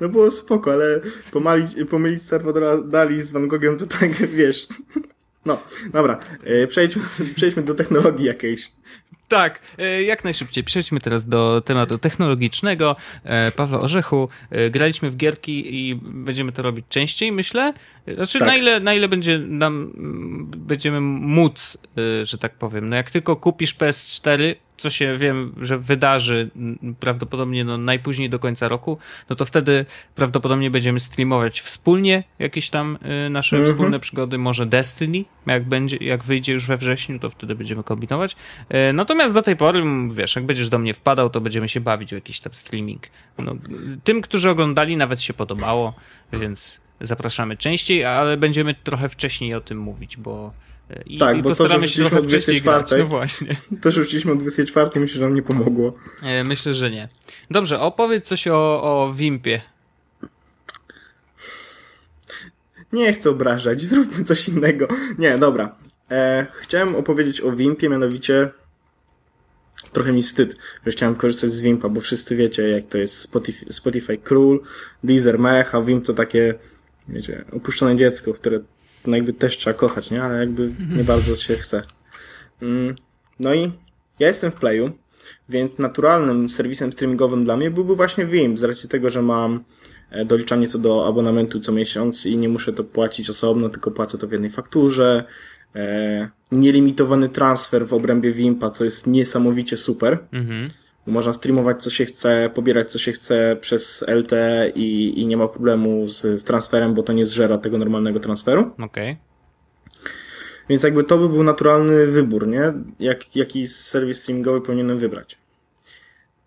[0.00, 4.68] No było spoko, ale pomalić, pomylić Salvadora Dali z Van Gogiem to tak, wiesz...
[5.44, 7.02] No, dobra, yy, przejdźmy,
[7.36, 8.70] przejdźmy do technologii jakiejś.
[9.28, 10.64] Tak, e, jak najszybciej.
[10.64, 12.96] Przejdźmy teraz do tematu technologicznego.
[13.24, 17.72] E, Paweł Orzechu, e, graliśmy w gierki i będziemy to robić częściej, myślę.
[18.06, 18.48] E, Znaczy, Tak.
[18.48, 19.92] na, ile, na ile będzie nam,
[20.56, 22.88] będziemy móc, e, że tak powiem.
[22.90, 26.50] No jak tylko kupisz PS4, co się wiem, że wydarzy
[27.00, 28.98] prawdopodobnie no, najpóźniej do końca roku,
[29.30, 33.74] no to wtedy prawdopodobnie będziemy streamować wspólnie jakieś tam e, nasze Mhm.
[33.74, 38.36] wspólne przygody, może Destiny, jak będzie, jak wyjdzie już we wrześniu, to wtedy będziemy kombinować.
[38.68, 42.10] E, Natomiast do tej pory, wiesz, jak będziesz do mnie wpadał, to będziemy się bawić
[42.10, 43.06] w jakiś tam streaming.
[43.38, 43.54] No,
[44.04, 45.94] tym, którzy oglądali, nawet się podobało,
[46.32, 50.52] więc zapraszamy częściej, ale będziemy trochę wcześniej o tym mówić, bo
[51.06, 52.74] i, Tak, i bo to, że trochę o wcześniej grać.
[52.88, 53.02] 24.
[53.02, 53.56] No właśnie.
[53.82, 55.94] To, że rzuciliśmy o 24, myślę, że nam nie pomogło.
[56.22, 57.08] E, Myślę, że nie.
[57.50, 59.60] Dobrze, opowiedz coś o, o Wimpie.
[62.92, 64.88] Nie chcę obrażać, zróbmy coś innego.
[65.18, 65.74] Nie, dobra.
[66.10, 68.50] E, chciałem opowiedzieć o Wimpie, mianowicie
[69.92, 73.72] trochę mi wstyd, że chciałem korzystać z Wimpa, bo wszyscy wiecie, jak to jest Spotify,
[73.72, 74.60] Spotify Król,
[75.04, 76.54] Deezer Mech, a Wimp to takie,
[77.08, 78.60] wiecie, opuszczone dziecko, które
[79.06, 80.22] no jakby też trzeba kochać, nie?
[80.22, 81.82] Ale jakby nie bardzo się chce.
[82.62, 82.94] Mm,
[83.40, 83.72] no i
[84.18, 84.90] ja jestem w Playu,
[85.48, 89.64] więc naturalnym serwisem streamingowym dla mnie byłby właśnie Wimp, z racji tego, że mam
[90.10, 94.18] e, doliczanie co do abonamentu co miesiąc i nie muszę to płacić osobno, tylko płacę
[94.18, 95.24] to w jednej fakturze.
[95.76, 100.18] E, nielimitowany transfer w obrębie Wimpa, co jest niesamowicie super.
[100.32, 100.70] Mhm.
[101.06, 105.48] Można streamować co się chce, pobierać co się chce przez LTE i, i nie ma
[105.48, 108.70] problemu z, z transferem, bo to nie zżera tego normalnego transferu.
[108.78, 109.16] Okej.
[110.68, 112.72] Więc jakby to by był naturalny wybór, nie?
[113.00, 115.38] Jak, jaki serwis streamingowy powinienem wybrać.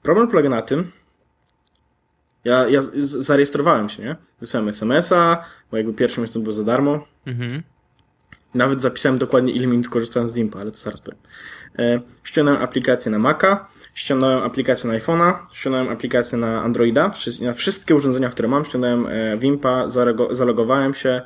[0.02, 0.92] Problem polega na tym,
[2.44, 4.16] ja, ja zarejestrowałem się, nie?
[4.42, 7.08] Wysłałem SMS-a, bo jakby pierwszy miesiąc był za darmo.
[7.26, 7.64] Mhm.
[8.54, 11.20] Nawet zapisałem dokładnie ile minut korzystałem z Wimpa, ale to zaraz powiem.
[11.80, 17.96] E, ściągnąłem aplikację na Maca, ściągnąłem aplikację na iPhone'a, ściągnąłem aplikację na Androida, na wszystkie
[17.96, 19.90] urządzenia, które mam, ściągnąłem e, Wimpa,
[20.32, 21.22] zalogowałem się,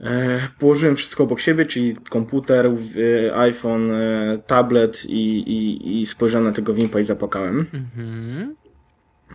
[0.00, 3.92] e, położyłem wszystko obok siebie, czyli komputer, e, iPhone,
[4.46, 8.56] tablet i, i, i spojrzałem na tego Wimpa i zapłakałem Mhm.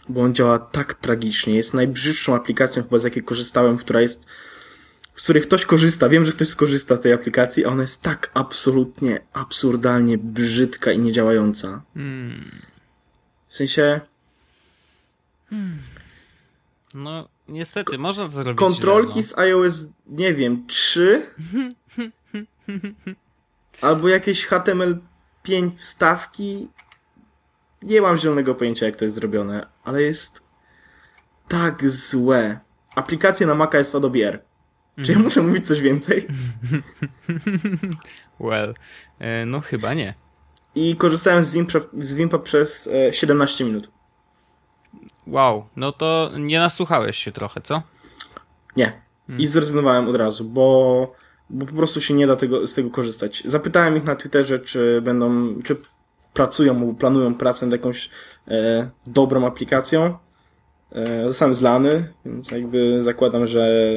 [0.09, 1.55] bo on działa tak tragicznie.
[1.55, 4.27] Jest najbrzydszą aplikacją chyba z jakiej korzystałem, która jest,
[5.17, 6.09] z której ktoś korzysta.
[6.09, 10.99] Wiem, że ktoś skorzysta z tej aplikacji, a ona jest tak absolutnie, absurdalnie brzydka i
[10.99, 11.83] niedziałająca.
[11.93, 12.51] Hmm.
[13.47, 14.01] W sensie
[16.93, 21.25] No, niestety, można to zrobić kontrolki źle, z iOS, nie wiem, 3
[23.81, 26.69] albo jakieś HTML5 wstawki.
[27.83, 30.43] Nie mam zielonego pojęcia, jak to jest zrobione, ale jest
[31.47, 32.59] tak złe.
[32.95, 34.46] Aplikacja na Maca jest w Adobe R.
[35.03, 36.27] Czy ja muszę mówić coś więcej?
[38.39, 38.73] Well,
[39.19, 40.13] e, no chyba nie.
[40.75, 43.89] I korzystałem z Wimpa, z Wimpa przez e, 17 minut.
[45.27, 47.81] Wow, no to nie nasłuchałeś się trochę, co?
[48.75, 49.01] Nie.
[49.37, 51.11] I zrezygnowałem od razu, bo,
[51.49, 53.43] bo po prostu się nie da tego, z tego korzystać.
[53.45, 55.75] Zapytałem ich na Twitterze, czy będą, czy
[56.33, 58.09] pracują lub planują pracę nad jakąś
[58.47, 60.17] e, dobrą aplikacją.
[60.91, 63.95] E, zostałem zlany, więc jakby zakładam, że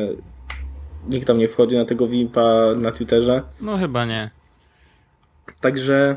[1.08, 3.42] nikt tam nie wchodzi na tego Wimpa na Twitterze.
[3.60, 4.30] No chyba nie.
[5.60, 6.16] Także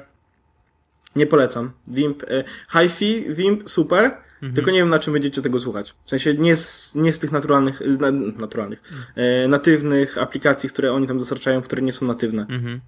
[1.15, 1.72] nie polecam.
[1.88, 4.17] Wimp, e, Hi-Fi, Wimp, super,
[4.56, 5.96] tylko nie wiem na czym będziecie tego słuchać.
[6.06, 8.84] W sensie nie z, nie z tych naturalnych, e, na, naturalnych,
[9.15, 12.46] e, natywnych aplikacji, które oni tam dostarczają, które nie są natywne.
[12.50, 12.82] Mhm.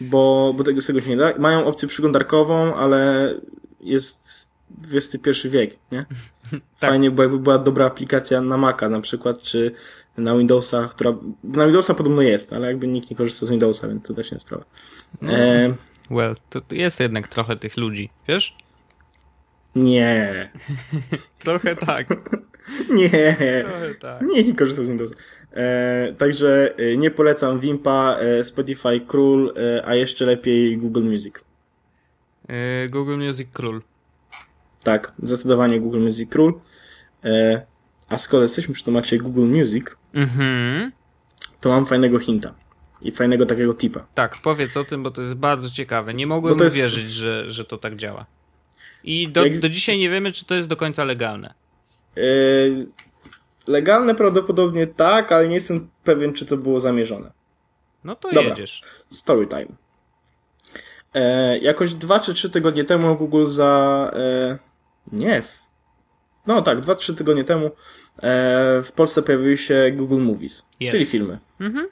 [0.00, 1.32] Bo, bo tego, z tego się nie da.
[1.38, 3.30] Mają opcję przeglądarkową, ale
[3.80, 4.50] jest
[4.92, 6.06] XXI wiek, nie?
[6.76, 9.72] Fajnie, bo jakby była dobra aplikacja na Maca na przykład, czy
[10.16, 14.06] na Windowsa, która, na Windowsa podobno jest, ale jakby nikt nie korzysta z Windowsa, więc
[14.06, 14.64] to też nie jest sprawa.
[15.22, 15.74] E,
[16.10, 18.56] Well, to jest jednak trochę tych ludzi, wiesz?
[19.74, 20.48] nie,
[21.44, 22.08] Trochę tak.
[22.98, 23.08] nie,
[23.62, 24.22] Trochę tak.
[24.22, 25.14] nie, nie korzysta z Windowsa.
[25.52, 31.34] E, także e, nie polecam Wimpa, e, Spotify Król, e, a jeszcze lepiej Google Music.
[32.90, 33.82] Google Music Król.
[34.82, 36.60] Tak, zdecydowanie Google Music Król.
[37.24, 37.62] E,
[38.08, 40.92] a skoro jesteśmy przy temacie Google Music, Mhm.
[41.60, 42.54] to mam fajnego hinta.
[43.02, 44.06] I fajnego takiego tipa.
[44.14, 46.14] Tak, powiedz o tym, bo to jest bardzo ciekawe.
[46.14, 48.26] Nie mogłem jest- uwierzyć, że, że to tak działa.
[49.04, 51.54] I do, Jak- do dzisiaj nie wiemy, czy to jest do końca legalne.
[52.16, 52.20] E,
[53.66, 57.32] legalne prawdopodobnie tak, ale nie jestem pewien, czy to było zamierzone.
[58.04, 58.42] No to Dobra.
[58.50, 58.82] jedziesz.
[59.10, 59.66] Storytime.
[61.14, 64.10] E, jakoś dwa czy trzy tygodnie temu Google za...
[64.16, 64.58] E,
[65.12, 65.42] nie.
[65.42, 65.70] W,
[66.46, 67.70] no tak, dwa, trzy tygodnie temu e,
[68.84, 70.92] w Polsce pojawiły się Google Movies, Jest.
[70.92, 71.38] czyli filmy.
[71.60, 71.88] Mhm.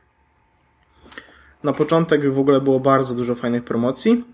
[1.63, 4.25] Na początek w ogóle było bardzo dużo fajnych promocji.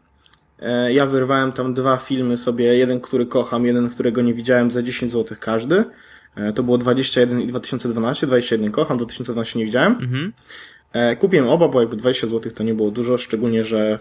[0.60, 4.82] E, Ja wyrwałem tam dwa filmy sobie, jeden, który kocham, jeden, którego nie widziałem za
[4.82, 5.84] 10 zł każdy.
[6.36, 8.26] E, To było 21 i 2012.
[8.26, 9.92] 21 kocham, 2012 nie widziałem.
[9.92, 10.32] Mhm.
[11.18, 13.98] Kupiłem oba, bo jakby 20 zł to nie było dużo, szczególnie, że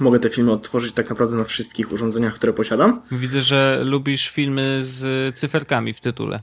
[0.00, 3.02] mogę te filmy odtworzyć tak naprawdę na wszystkich urządzeniach, które posiadam.
[3.12, 6.40] Widzę, że lubisz filmy z cyferkami w tytule.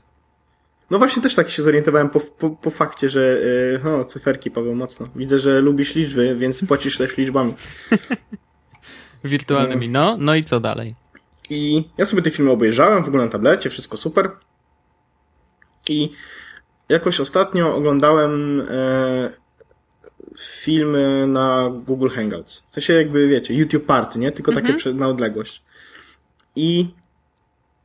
[0.90, 3.38] No właśnie też tak się zorientowałem po, po, po fakcie, że
[3.84, 5.08] e, o, cyferki Paweł mocno.
[5.16, 7.54] Widzę, że lubisz liczby, więc płacisz też liczbami.
[9.24, 9.88] Wirtualnymi.
[9.88, 10.94] No, no i co dalej?
[11.50, 14.30] I ja sobie te filmy obejrzałem, w ogóle na tablecie, wszystko super.
[15.88, 16.10] I
[16.88, 19.30] jakoś ostatnio oglądałem e,
[20.40, 22.68] filmy na Google Hangouts.
[22.72, 24.32] To się jakby, wiecie, YouTube Party, nie?
[24.32, 25.62] Tylko takie przed, na odległość.
[26.56, 26.86] I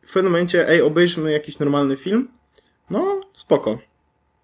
[0.02, 2.28] w pewnym momencie, ej, obejrzmy jakiś normalny film.
[2.90, 3.80] No, spoko.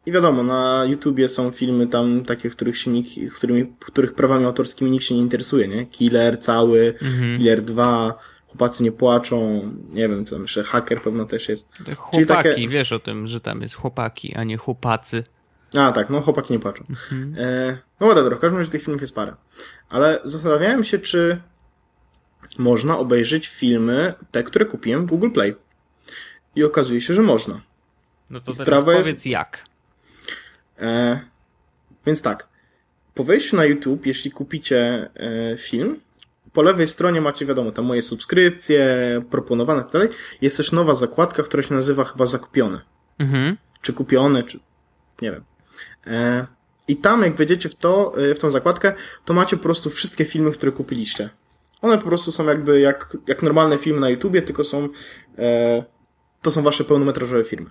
[0.06, 4.46] I wiadomo, na YouTubie są filmy tam takie, w których się nikt, którymi, których prawami
[4.46, 5.86] autorskimi nikt się nie interesuje, nie?
[5.86, 6.94] Killer cały,
[7.38, 11.72] Killer 2, Chłopacy nie płaczą, nie wiem, co tam jeszcze, Hacker pewno też jest.
[11.98, 15.24] Chłopaki, takie- wiesz o tym, że tam jest chłopaki, a nie chłopacy.
[15.76, 16.84] A, tak, no chłopaki nie płaczą.
[17.38, 19.36] E, no whatever, w każdym razie tych filmów jest parę.
[19.90, 21.42] Ale zastanawiałem się, czy
[22.58, 25.56] można obejrzeć filmy, te, które kupiłem w Google Play.
[26.56, 27.62] I okazuje się, że można.
[28.30, 29.64] No to teraz Sprawa jest- powiedz jak.
[30.80, 31.20] E,
[32.06, 32.48] więc tak,
[33.14, 36.00] po wejściu na YouTube, jeśli kupicie e, film,
[36.54, 38.86] po lewej stronie macie, wiadomo, tam moje subskrypcje,
[39.30, 40.10] proponowane i tak dalej.
[40.42, 42.82] Jest też nowa zakładka, która się nazywa chyba Zakupione.
[43.20, 43.58] Mhm.
[43.82, 44.60] czy kupione, czy
[45.22, 45.44] nie wiem.
[46.08, 46.48] E,
[46.88, 48.94] I tam, jak wejdziecie w to, e, w tą zakładkę,
[49.26, 51.30] to macie po prostu wszystkie filmy, które kupiliście.
[51.82, 54.90] One po prostu są jakby jak, jak normalne filmy na YouTubie, tylko są,
[55.38, 55.84] e,
[56.42, 57.70] to są wasze pełnometrażowe filmy.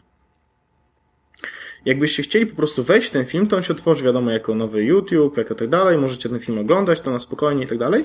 [1.84, 4.84] Jakbyście chcieli po prostu wejść w ten film, to on się otworzy, wiadomo, jako nowy
[4.84, 8.04] YouTube, jako tak dalej, możecie ten film oglądać, to na spokojnie i tak dalej,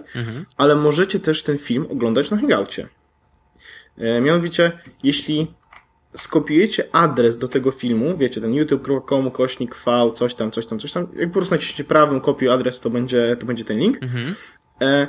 [0.58, 2.88] ale możecie też ten film oglądać na Hangoucie.
[4.22, 4.72] Mianowicie,
[5.04, 5.48] jeśli
[6.16, 10.92] skopiujecie adres do tego filmu, wiecie, ten youtube.com, kośnik V, coś tam, coś tam, coś
[10.94, 14.00] tam, jak po prostu naciśniecie prawym kopiuj adres, to będzie, to będzie ten link.
[14.82, 15.08] E,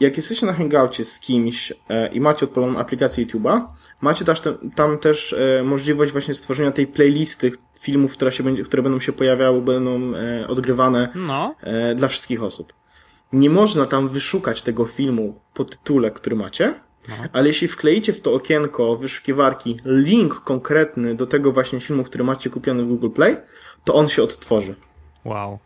[0.00, 3.66] jak jesteście na Hangoucie z kimś e, i macie odpaloną aplikację YouTube'a,
[4.00, 8.62] macie też, tam, tam też e, możliwość właśnie stworzenia tej playlisty filmów, które, się będzie,
[8.62, 12.72] które będą się pojawiały, będą e, odgrywane No, e, dla wszystkich osób.
[13.32, 16.74] Nie można tam wyszukać tego filmu po tytule, który macie,
[17.32, 22.50] ale jeśli wkleicie w to okienko wyszukiwarki link konkretny do tego właśnie filmu, który macie
[22.50, 23.36] kupiony w Google Play,
[23.84, 24.74] to on się odtworzy.
[25.24, 25.58] wow.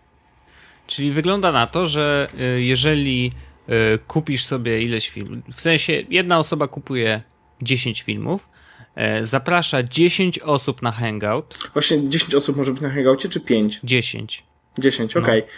[0.87, 3.33] Czyli wygląda na to, że y, jeżeli
[3.69, 7.23] y, kupisz sobie ileś filmów, w sensie jedna osoba kupuje
[7.63, 8.49] 10 filmów,
[8.95, 13.81] e, zaprasza 10 osób na hangout, Właśnie 10 osób może być na Hangoucie, czy 5?
[13.85, 14.45] 10.
[14.79, 15.39] 10, okej.
[15.39, 15.49] e, no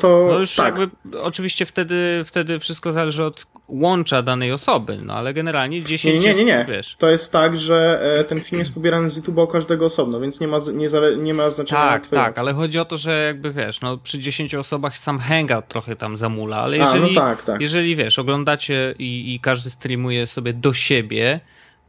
[0.00, 0.78] to No już tak.
[0.78, 6.30] jakby, oczywiście wtedy, wtedy wszystko zależy od łącza danej osoby, no ale generalnie 10 Nie,
[6.30, 6.52] nie, nie, nie.
[6.52, 6.96] jest, wiesz.
[6.98, 10.40] To jest tak, że e, ten film jest pobierany z YouTube'a u każdego osobno, więc
[10.40, 13.50] nie ma, nie, zale, nie ma znaczenia Tak, tak, ale chodzi o to, że jakby
[13.52, 17.42] wiesz, no przy 10 osobach sam hangout trochę tam zamula, ale A, jeżeli, no tak,
[17.42, 17.60] tak.
[17.60, 21.40] jeżeli wiesz, oglądacie i, i każdy streamuje sobie do siebie,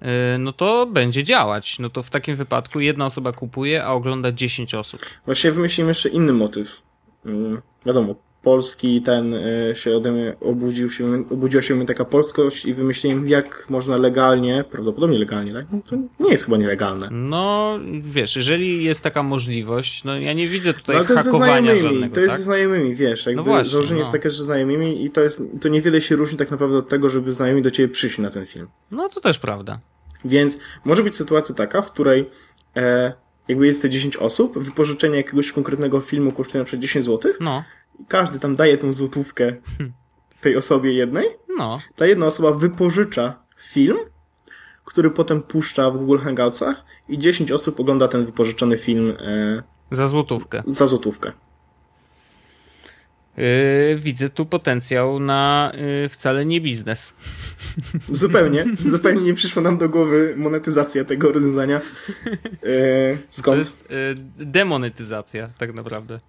[0.02, 0.08] yy,
[0.39, 1.80] no to będzie działać.
[1.80, 5.02] No to w takim wypadku jedna osoba kupuje, a ogląda 10 osób.
[5.26, 6.85] Właściwie wymyślimy jeszcze inny motyw.
[7.26, 12.66] Mm, wiadomo, polski ten y, się ode mnie obudził się, obudziła się mnie taka polskość
[12.66, 15.66] i wymyśliłem, jak można legalnie, prawdopodobnie legalnie, tak?
[15.72, 17.10] No, to nie jest chyba nielegalne.
[17.12, 21.26] No, wiesz, jeżeli jest taka możliwość, no ja nie widzę tutaj No, ale to jest
[21.26, 22.40] ze hakowania znajomymi, żadnego, to jest tak?
[22.40, 24.00] ze znajomymi, wiesz, jakby No właśnie, założenie no.
[24.00, 27.10] jest takie, że znajomymi i to jest, to niewiele się różni tak naprawdę od tego,
[27.10, 28.68] żeby znajomi do ciebie przyszli na ten film.
[28.92, 29.80] No to też prawda.
[30.26, 32.30] Więc może być sytuacja taka, w której
[32.78, 33.14] e,
[33.47, 37.63] jakby jest te 10 osób, wypożyczenie jakiegoś konkretnego filmu kosztuje na przykład 10 zł No,
[37.99, 39.53] i każdy tam daje tą złotówkę
[40.41, 41.27] tej osobie jednej,
[41.58, 43.97] no, ta jedna osoba wypożycza film,
[44.86, 50.08] który potem puszcza w Google Hangoutsach i 10 osób ogląda ten wypożyczony film e, za
[50.08, 50.63] złotówkę.
[50.65, 51.31] za złotówkę.
[53.38, 55.71] Yy, widzę tu potencjał na
[56.02, 57.13] yy, wcale nie biznes.
[58.12, 61.80] Zupełnie, zupełnie nie przyszła nam do głowy monetyzacja tego rozwiązania.
[61.80, 62.65] To
[63.30, 63.58] skąd?
[63.58, 66.19] jest yy, demonetyzacja, tak naprawdę.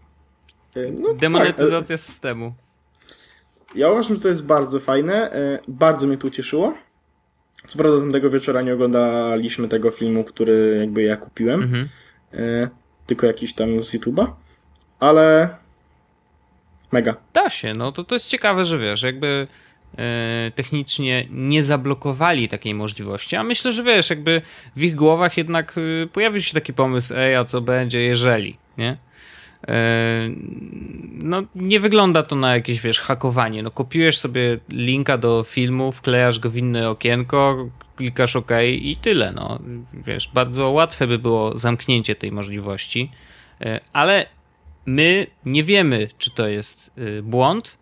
[0.76, 2.54] E, no, tak, Demonetyzacja systemu.
[3.74, 5.30] Ja uważam, że to jest bardzo fajne.
[5.68, 6.74] Bardzo mnie to ucieszyło.
[7.66, 11.88] Co prawda tamtego wieczora nie oglądaliśmy tego filmu, który jakby ja kupiłem, Mhm.
[13.06, 14.26] tylko jakiś tam z YouTube'a,
[15.00, 15.56] ale
[16.92, 17.16] mega.
[17.32, 19.44] Da się, no to, to jest ciekawe, że wiesz, jakby
[19.98, 24.42] e, technicznie nie zablokowali takiej możliwości, a myślę, że wiesz, jakby
[24.76, 28.96] w ich głowach jednak e, pojawił się taki pomysł, ej, a co będzie, jeżeli, nie?
[29.68, 30.30] E,
[31.12, 33.62] no, nie wygląda to na jakieś, wiesz, hakowanie.
[33.62, 39.32] No, kopiujesz sobie linka do filmu, wklejasz go w inne okienko, klikasz OK i tyle,
[39.36, 39.58] no.
[39.94, 43.10] Wiesz, bardzo łatwe by było zamknięcie tej możliwości,
[43.92, 44.26] ale
[44.86, 47.76] my nie wiemy, czy to jest y, błąd,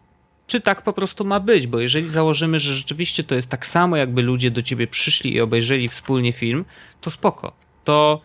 [0.47, 3.97] czy tak po prostu ma być, bo jeżeli założymy, że rzeczywiście to jest tak samo,
[3.97, 6.65] jakby ludzie do ciebie przyszli i obejrzeli wspólnie film,
[7.01, 7.53] to spoko.
[7.85, 8.21] To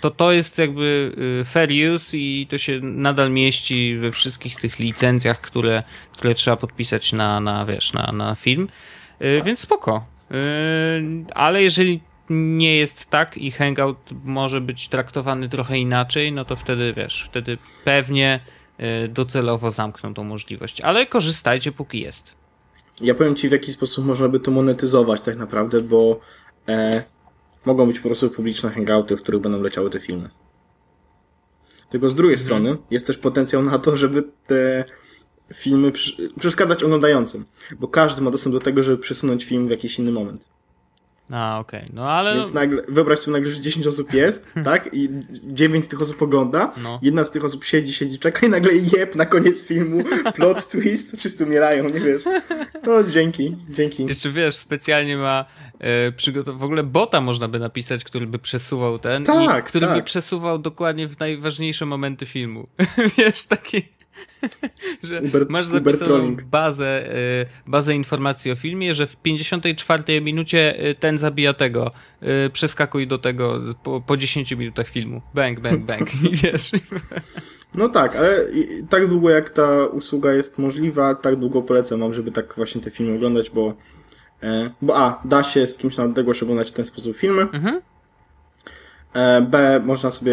[0.00, 4.78] to, to jest jakby y, fair use i to się nadal mieści we wszystkich tych
[4.78, 8.68] licencjach, które, które trzeba podpisać na, na wiesz, na, na film,
[9.22, 10.04] Y, więc spoko.
[11.34, 16.94] Ale jeżeli nie jest tak i Hangout może być traktowany trochę inaczej, no to wtedy
[16.96, 18.40] wiesz, wtedy pewnie
[19.04, 20.80] y, docelowo zamkną tą możliwość.
[20.80, 22.34] Ale korzystajcie póki jest.
[23.00, 26.20] Ja powiem Ci, w jaki sposób można by to monetyzować tak naprawdę, bo
[26.68, 27.02] e,
[27.64, 30.30] mogą być po prostu publiczne hangouty, w których będą leciały te filmy.
[31.90, 34.84] Tylko z drugiej strony jest też potencjał na to, żeby te
[35.54, 35.92] filmy
[36.38, 37.44] przeszkadzać oglądającym,
[37.80, 40.48] bo każdy ma dostęp do tego, żeby przesunąć film w jakiś inny moment.
[41.30, 41.90] A, okej.
[41.92, 44.88] No ale Więc nagle, wyobraź sobie nagle, że 10 osób jest, tak?
[44.92, 45.08] I
[45.44, 46.72] 9 z tych osób ogląda.
[46.82, 46.98] No.
[47.02, 50.04] Jedna z tych osób siedzi, siedzi, czeka i nagle jeb na koniec filmu,
[50.34, 52.22] plot twist, wszyscy umierają, nie wiesz.
[52.86, 54.04] No, dzięki, dzięki.
[54.04, 55.44] Jeszcze wiesz, specjalnie ma
[55.78, 56.58] e, przygotow...
[56.58, 60.04] w ogóle bota można by napisać, który by przesuwał ten Tak, i który by tak.
[60.04, 62.68] przesuwał dokładnie w najważniejsze momenty filmu.
[63.18, 63.82] wiesz, taki
[65.02, 70.94] że Uber- masz zapisaną bazę, e, bazę informacji o filmie, że w 54 minucie e,
[70.94, 75.22] ten zabija tego, e, przeskakuj do tego po, po 10 minutach filmu.
[75.34, 76.08] Bang, bang, bang.
[76.14, 76.70] I wiesz,
[77.74, 78.46] No tak, ale
[78.90, 82.90] tak długo jak ta usługa jest możliwa, tak długo polecam wam, żeby tak właśnie te
[82.90, 83.74] filmy oglądać, bo
[84.42, 87.80] e, bo a, da się z kimś na odległość oglądać w ten sposób filmy, Mhm.
[89.14, 90.32] e, b, można sobie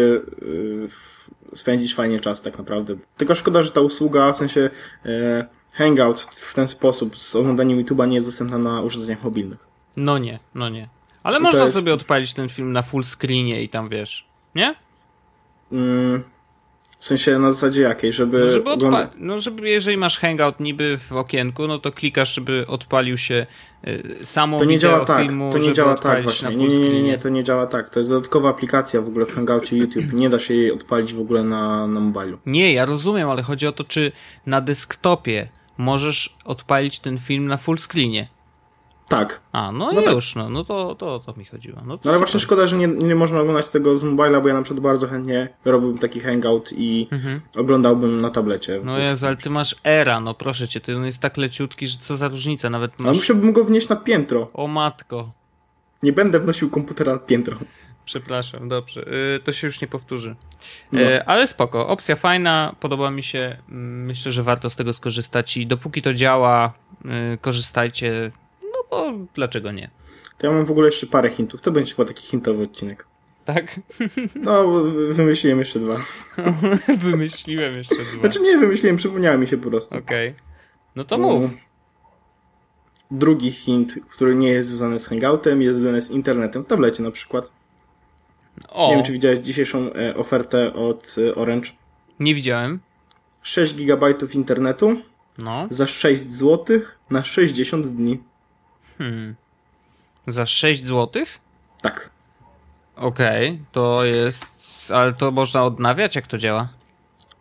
[0.88, 1.19] w-
[1.54, 2.96] spędzić fajnie czas tak naprawdę.
[3.16, 4.70] Tylko szkoda, że ta usługa, w sensie
[5.06, 9.58] e, Hangout w ten sposób z oglądaniem YouTube'a nie jest dostępna na urządzeniach mobilnych.
[9.96, 10.88] no nie, no nie.
[11.22, 14.74] Ale to można jest- sobie odpalić ten film na full screenie i tam wiesz, nie?
[15.72, 16.22] Mm,
[17.00, 20.98] w sensie na zasadzie jakiej, żeby, No żeby, ogląda- no żeby jeżeli masz hangout niby
[20.98, 23.46] w okienku, no to klikasz, żeby odpalił się
[23.86, 26.56] y, samo To nie działa tak, filmu, to nie działa tak właśnie.
[26.56, 27.90] Nie, nie, nie, nie, to nie działa tak.
[27.90, 30.12] To jest dodatkowa aplikacja w ogóle w Hangoucie YouTube.
[30.12, 32.38] Nie da się jej odpalić w ogóle na, na mobilu.
[32.46, 34.12] Nie, ja rozumiem, ale chodzi o to, czy
[34.46, 38.28] na desktopie możesz odpalić ten film na full screenie.
[39.10, 39.40] Tak.
[39.52, 40.14] A, no, No i tak.
[40.14, 41.78] już, no, no to, to, to mi chodziło.
[41.86, 44.54] No, No ale właśnie szkoda, że nie, nie można oglądać tego z mobila, bo ja
[44.54, 47.08] na przykład bardzo chętnie robiłbym taki hangout i
[47.56, 48.76] oglądałbym na tablecie.
[48.76, 48.94] Mhm.
[48.94, 51.98] No Jezu, ale ty masz era, no proszę cię, ty on jest tak leciutki, że
[51.98, 53.16] co za różnica, nawet Ale masz...
[53.16, 54.50] musiałbym go wnieść na piętro.
[54.54, 55.30] O matko.
[56.02, 57.56] Nie będę wnosił komputera na piętro.
[58.04, 59.04] Przepraszam, dobrze.
[59.36, 60.36] Y, to się już nie powtórzy.
[60.92, 61.00] No.
[61.00, 63.56] Y, ale spoko, opcja fajna, podoba mi się.
[63.68, 66.72] Mm, myślę, że warto z tego skorzystać i dopóki to działa,
[67.34, 68.49] y, korzystajcie, no
[68.90, 69.90] bo dlaczego nie?
[70.38, 71.60] To ja mam w ogóle jeszcze parę hintów.
[71.60, 73.06] To będzie chyba taki hintowy odcinek.
[73.44, 73.80] Tak?
[74.34, 76.00] No, wymyśliłem jeszcze dwa.
[77.10, 78.20] Wymyśliłem jeszcze dwa.
[78.20, 79.98] Znaczy nie, wymyśliłem, przypomniało mi się po prostu.
[79.98, 80.28] Okej.
[80.28, 80.40] Okay.
[80.96, 81.50] No to mów.
[83.10, 87.10] Drugi hint, który nie jest związany z Hangoutem, jest związany z internetem, w tablecie na
[87.10, 87.52] przykład.
[88.68, 88.88] O.
[88.88, 91.70] Nie wiem, czy widziałeś dzisiejszą e, ofertę od e, Orange.
[92.20, 92.80] Nie widziałem.
[93.42, 95.02] 6 GB internetu
[95.38, 95.66] no.
[95.70, 98.18] za 6 zł na 60 dni.
[99.00, 99.34] Hmm.
[100.26, 101.24] Za 6 zł?
[101.82, 102.10] Tak.
[102.96, 104.46] Okej, okay, to jest.
[104.88, 106.68] Ale to można odnawiać, jak to działa?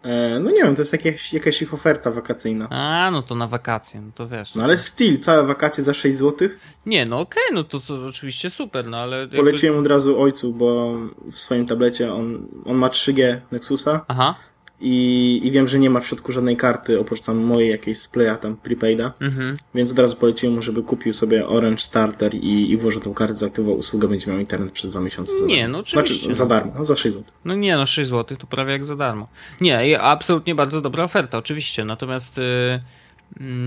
[0.03, 2.67] E, no nie wiem, to jest jakaś, jakaś ich oferta wakacyjna.
[2.69, 4.55] A, no to na wakacje, no to wiesz.
[4.55, 6.49] No ale still, całe wakacje za 6 zł?
[6.85, 9.19] Nie, no okej, okay, no to, to oczywiście super, no ale...
[9.19, 9.37] Jakby...
[9.37, 10.97] Poleciłem od razu ojcu, bo
[11.31, 14.05] w swoim tablecie on, on ma 3G Nexusa.
[14.07, 14.35] Aha.
[14.81, 18.37] I, I wiem, że nie ma w środku żadnej karty, oprócz tam mojej jakiejś splaya,
[18.41, 19.13] tam prepaida.
[19.21, 19.57] Mhm.
[19.75, 23.33] Więc od razu poleciłem mu, żeby kupił sobie Orange Starter i, i włożył tą kartę,
[23.33, 25.37] zaaktywował usługę, będzie miał internet przez dwa miesiące.
[25.37, 26.15] Za nie, no oczywiście.
[26.15, 27.33] Znaczy, za darmo, no za 6 zł.
[27.45, 29.27] No nie, no 6 zł to prawie jak za darmo.
[29.61, 31.85] Nie, absolutnie bardzo dobra oferta, oczywiście.
[31.85, 32.37] Natomiast...
[32.37, 32.79] Yy...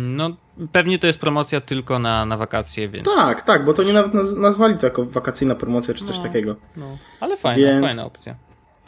[0.07, 0.37] No,
[0.73, 3.07] pewnie to jest promocja tylko na, na wakacje, więc.
[3.07, 6.57] Tak, tak, bo to nie nawet nazwali to jako wakacyjna promocja czy coś no, takiego.
[6.77, 7.87] No, ale fajna, więc...
[7.87, 8.37] fajna opcja.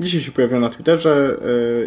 [0.00, 1.36] Dzisiaj się pojawił na Twitterze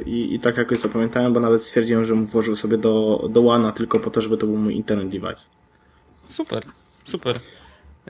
[0.05, 3.41] yy, i, i tak jakoś zapamiętałem, bo nawet stwierdziłem, że mu włożył sobie do, do
[3.41, 5.49] Łana tylko po to, żeby to był mój internet device.
[6.27, 6.63] Super,
[7.05, 7.35] super.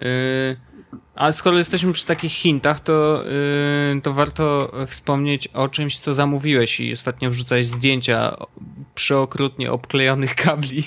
[0.02, 0.58] Yy,
[1.16, 3.24] a skoro jesteśmy przy takich hintach, to,
[3.94, 8.38] yy, to warto wspomnieć o czymś, co zamówiłeś i ostatnio wrzucałeś zdjęcia
[8.96, 10.84] przeokrutnie obklejonych kabli.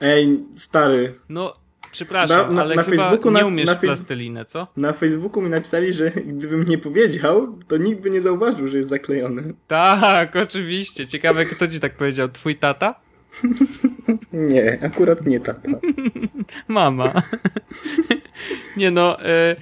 [0.00, 1.14] Ej, stary.
[1.28, 1.59] No,
[1.92, 4.66] Przepraszam, na, na, ale na chyba Facebooku, nie umiesz na, na plastelinę, co?
[4.76, 8.88] Na Facebooku mi napisali, że gdybym nie powiedział, to nikt by nie zauważył, że jest
[8.88, 9.42] zaklejony.
[9.66, 11.06] Tak, oczywiście.
[11.06, 12.28] Ciekawe, kto ci tak powiedział?
[12.28, 13.00] Twój tata?
[14.32, 15.70] nie, akurat nie tata.
[16.68, 17.22] Mama.
[18.76, 19.56] nie no, e,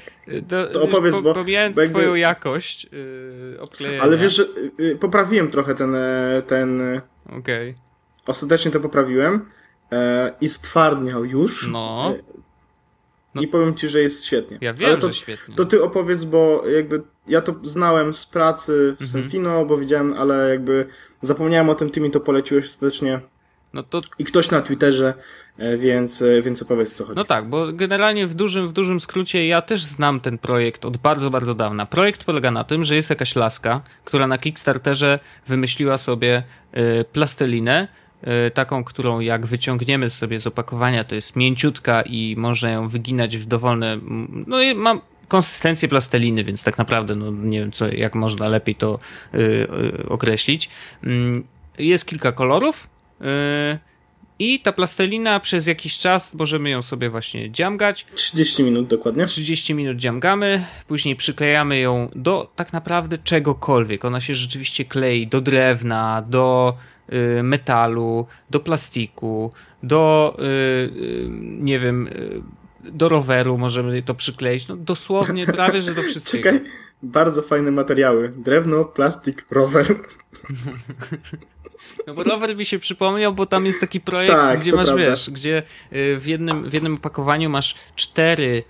[0.48, 1.98] to, to opowiedz, po, bo, pomijając bo jakby...
[1.98, 2.86] twoją jakość
[3.60, 4.02] obklejenia.
[4.02, 4.42] Ale wiesz,
[4.78, 5.96] yy, poprawiłem trochę ten...
[6.46, 6.82] ten
[7.26, 7.70] Okej.
[7.70, 7.74] Okay.
[8.26, 9.44] Ostatecznie to poprawiłem
[9.92, 11.66] e, i stwardniał już.
[11.66, 12.14] No.
[12.18, 12.38] E,
[13.34, 13.42] no.
[13.42, 14.58] I powiem ci, że jest świetnie.
[14.60, 15.54] Ja wiem, Ale to, że świetnie.
[15.54, 19.10] To ty opowiedz, bo jakby ja to znałem z pracy w mhm.
[19.10, 20.86] Senfino, bo widziałem, ale jakby
[21.22, 23.20] zapomniałem o tym, ty mi to poleciłeś ostatecznie.
[23.72, 24.00] No to...
[24.18, 25.14] I ktoś na Twitterze,
[25.58, 27.16] e, więc, e, więc opowiedz co chodzi.
[27.16, 30.96] No tak, bo generalnie w dużym, w dużym skrócie ja też znam ten projekt od
[30.96, 31.86] bardzo, bardzo dawna.
[31.86, 36.42] Projekt polega na tym, że jest jakaś laska, która na Kickstarterze wymyśliła sobie
[36.76, 37.88] y, plastelinę,
[38.54, 43.46] taką, którą jak wyciągniemy sobie z opakowania, to jest mięciutka i można ją wyginać w
[43.46, 43.98] dowolne,
[44.46, 48.74] no i mam konsystencję plasteliny, więc tak naprawdę no, nie wiem, co, jak można lepiej
[48.74, 48.98] to
[49.32, 49.68] yy,
[50.08, 50.70] określić.
[51.02, 51.42] Yy,
[51.78, 52.88] jest kilka kolorów
[53.20, 53.26] yy,
[54.38, 58.06] i ta plastelina przez jakiś czas możemy ją sobie właśnie dziamgać.
[58.14, 59.26] 30 minut dokładnie.
[59.26, 64.04] 30 minut dziamgamy, później przyklejamy ją do tak naprawdę czegokolwiek.
[64.04, 66.97] Ona się rzeczywiście klei do drewna, do Y,
[67.42, 69.50] metalu, do plastiku,
[69.82, 72.08] do y, y, nie wiem,
[72.84, 74.68] do roweru możemy to przykleić.
[74.68, 76.50] No dosłownie prawie, że do wszystkiego.
[76.50, 76.70] Czekaj,
[77.02, 78.32] bardzo fajne materiały.
[78.36, 79.86] Drewno, plastik, rower.
[82.06, 85.06] No bo rower mi się przypomniał, bo tam jest taki projekt, tak, gdzie masz, prawda.
[85.06, 88.62] wiesz, gdzie w jednym, w jednym opakowaniu masz cztery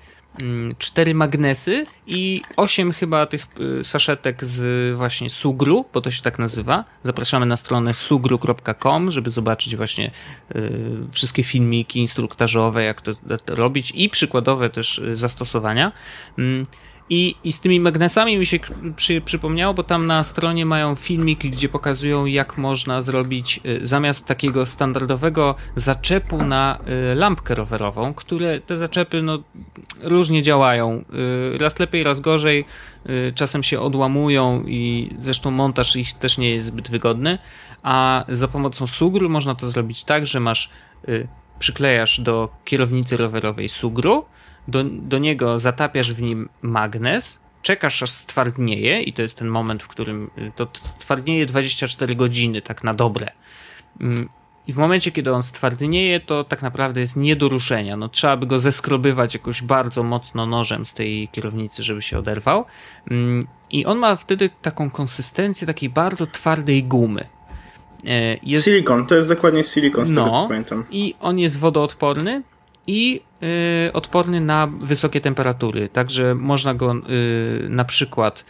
[0.79, 3.46] cztery magnesy i osiem chyba tych
[3.81, 6.85] y, saszetek z właśnie sugru, bo to się tak nazywa.
[7.05, 10.11] Zapraszamy na stronę sugru.com, żeby zobaczyć właśnie
[10.57, 10.70] y,
[11.12, 13.12] wszystkie filmiki instruktażowe, jak to,
[13.46, 15.92] robić i przykładowe też y, zastosowania.
[16.38, 16.62] Mm,
[17.11, 18.59] i, I z tymi magnesami mi się
[18.96, 24.66] przy, przypomniało, bo tam na stronie mają filmik, gdzie pokazują, jak można zrobić zamiast takiego
[24.66, 26.79] standardowego zaczepu na
[27.14, 29.42] lampkę rowerową, które te zaczepy no,
[30.02, 31.04] różnie działają.
[31.54, 32.64] Y, raz lepiej, raz gorzej.
[33.34, 37.38] Czasem się odłamują i zresztą montaż ich też nie jest zbyt wygodny.
[37.82, 40.70] A za pomocą sugru można to zrobić tak, że masz
[41.58, 44.24] przyklejasz do kierownicy rowerowej sugru
[44.68, 49.82] do, do niego zatapiasz w nim magnes, czekasz aż stwardnieje i to jest ten moment,
[49.82, 50.66] w którym y, to
[50.98, 53.30] twardnieje 24 godziny tak na dobre.
[54.69, 57.97] I w momencie, kiedy on stwardnieje, to tak naprawdę jest nie do ruszenia.
[57.97, 62.64] No, trzeba by go zeskrobywać jakoś bardzo mocno nożem z tej kierownicy, żeby się oderwał.
[63.11, 67.25] Mm, I on ma wtedy taką konsystencję takiej bardzo twardej gumy.
[68.07, 68.64] E, jest...
[68.64, 70.85] Silikon, to jest dokładnie silikon, z no, tego co pamiętam.
[70.91, 72.43] I on jest wodoodporny,
[72.89, 73.21] i
[73.89, 75.89] y, odporny na wysokie temperatury.
[75.89, 78.45] Także można go y, na przykład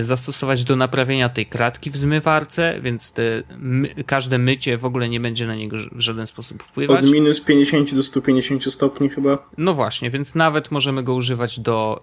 [0.00, 3.22] zastosować do naprawienia tej kratki w zmywarce, więc te,
[3.58, 7.04] my, każde mycie w ogóle nie będzie na niego w żaden sposób wpływać.
[7.04, 9.38] Od minus 50 do 150 stopni chyba.
[9.58, 12.00] No właśnie, więc nawet możemy go używać do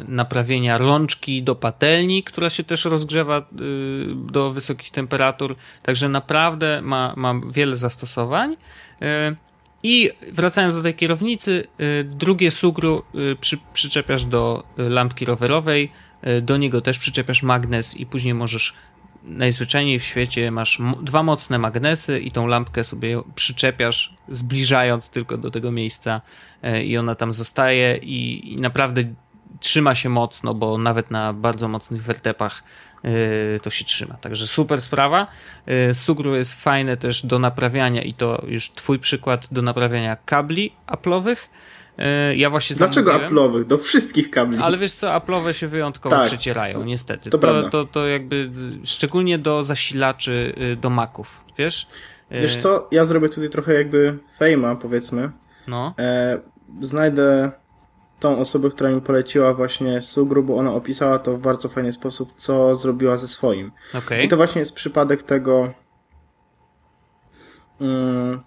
[0.00, 3.42] y, naprawienia rączki do patelni, która się też rozgrzewa y,
[4.14, 5.56] do wysokich temperatur.
[5.82, 8.52] Także naprawdę ma, ma wiele zastosowań.
[9.02, 9.36] Y,
[9.82, 16.09] i wracając do tej kierownicy, y, drugie sugru y, przy, przyczepiasz do lampki rowerowej, y,
[16.42, 18.74] do niego też przyczepiasz magnes i później możesz
[19.22, 25.50] najzwyczajniej w świecie masz dwa mocne magnesy i tą lampkę sobie przyczepiasz, zbliżając tylko do
[25.50, 26.20] tego miejsca
[26.84, 29.04] i ona tam zostaje i, i naprawdę
[29.60, 32.62] trzyma się mocno, bo nawet na bardzo mocnych wertepach
[33.04, 34.14] Y, to się trzyma.
[34.14, 35.26] Także super sprawa.
[35.92, 41.36] Sugru jest fajne też do naprawiania i to już twój przykład do naprawiania kabli Apple'owych.
[42.00, 43.64] Y, ja właśnie Dlaczego Apple'owych?
[43.64, 44.58] Do wszystkich kabli.
[44.58, 47.30] Ale wiesz co, Apple'owe się wyjątkowo tak, przecierają, niestety.
[47.30, 48.50] To, to, to, to, jakby
[48.84, 51.86] szczególnie do zasilaczy do Maców, wiesz?
[52.30, 55.30] Wiesz co, ja zrobię tutaj trochę jakby fejma, powiedzmy.
[55.68, 55.94] No.
[55.98, 56.40] E,
[56.80, 57.52] znajdę
[58.20, 62.32] tą osobę, która mi poleciła właśnie Sugru, bo ona opisała to w bardzo fajny sposób,
[62.36, 63.72] co zrobiła ze swoim.
[63.94, 64.22] Okay.
[64.22, 65.72] I to właśnie jest przypadek tego
[67.80, 68.40] um,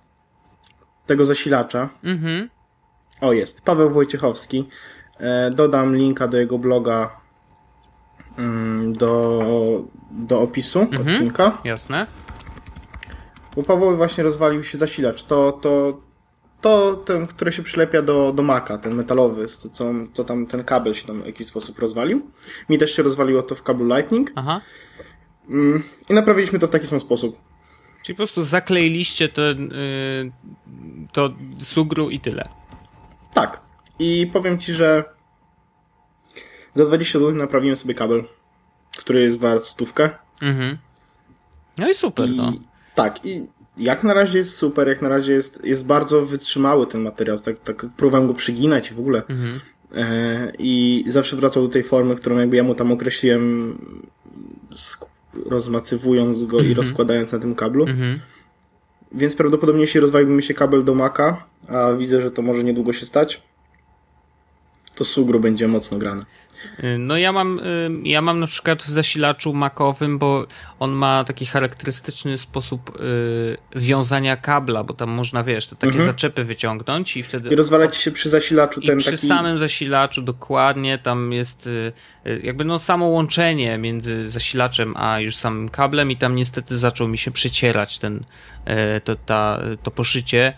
[1.05, 1.89] tego zasilacza.
[2.03, 2.49] Mhm.
[3.24, 3.65] O, jest.
[3.65, 4.67] Paweł Wojciechowski.
[5.17, 7.19] E, dodam linka do jego bloga
[8.38, 9.41] um, do,
[10.11, 11.07] do opisu mhm.
[11.07, 11.57] odcinka.
[11.63, 12.05] Jasne.
[13.55, 15.24] Bo Paweł właśnie rozwalił się zasilacz.
[15.24, 16.01] To, to
[16.61, 20.63] to ten, który się przylepia do, do maka, ten metalowy, to, co, to tam ten
[20.63, 22.32] kabel się tam w jakiś sposób rozwalił.
[22.69, 24.32] Mi też się rozwaliło to w kablu Lightning.
[24.36, 24.61] Aha.
[25.49, 27.38] Mm, I naprawiliśmy to w taki sam sposób.
[28.03, 30.32] Czyli po prostu zakleiliście to, yy,
[31.11, 32.49] to sugru i tyle.
[33.34, 33.61] Tak.
[33.99, 35.03] I powiem ci, że
[36.73, 38.23] za 20 zł naprawiłem sobie kabel,
[38.97, 40.09] który jest wart stówkę.
[40.41, 40.77] Mhm.
[41.77, 42.53] No i super, I, no.
[42.95, 47.01] Tak, i jak na razie jest super, jak na razie jest, jest bardzo wytrzymały ten
[47.01, 49.23] materiał, tak, tak próbowałem go przyginać w ogóle.
[49.29, 49.59] Mhm.
[49.95, 53.77] E, I zawsze wracał do tej formy, którą jakby ja mu tam określiłem,
[55.45, 56.77] rozmacywując go i mhm.
[56.77, 57.88] rozkładając na tym kablu.
[57.88, 58.19] Mhm.
[59.14, 62.93] Więc prawdopodobnie jeśli rozwaliłby mi się kabel do Maca, a widzę, że to może niedługo
[62.93, 63.43] się stać,
[64.95, 66.26] to Sugru będzie mocno grane.
[66.84, 70.47] Y, no ja mam, y, ja mam na przykład w zasilaczu makowym, bo
[70.80, 76.05] on ma taki charakterystyczny sposób y, wiązania kabla, bo tam można, wiesz, te takie mhm.
[76.05, 77.49] zaczepy wyciągnąć i wtedy...
[77.49, 79.28] I rozwalać się przy zasilaczu ten przy taki...
[79.28, 81.70] samym zasilaczu dokładnie tam jest
[82.43, 87.18] jakby no samo łączenie między zasilaczem a już samym kablem i tam niestety zaczął mi
[87.18, 88.24] się przecierać ten,
[89.03, 90.53] to, ta, to poszycie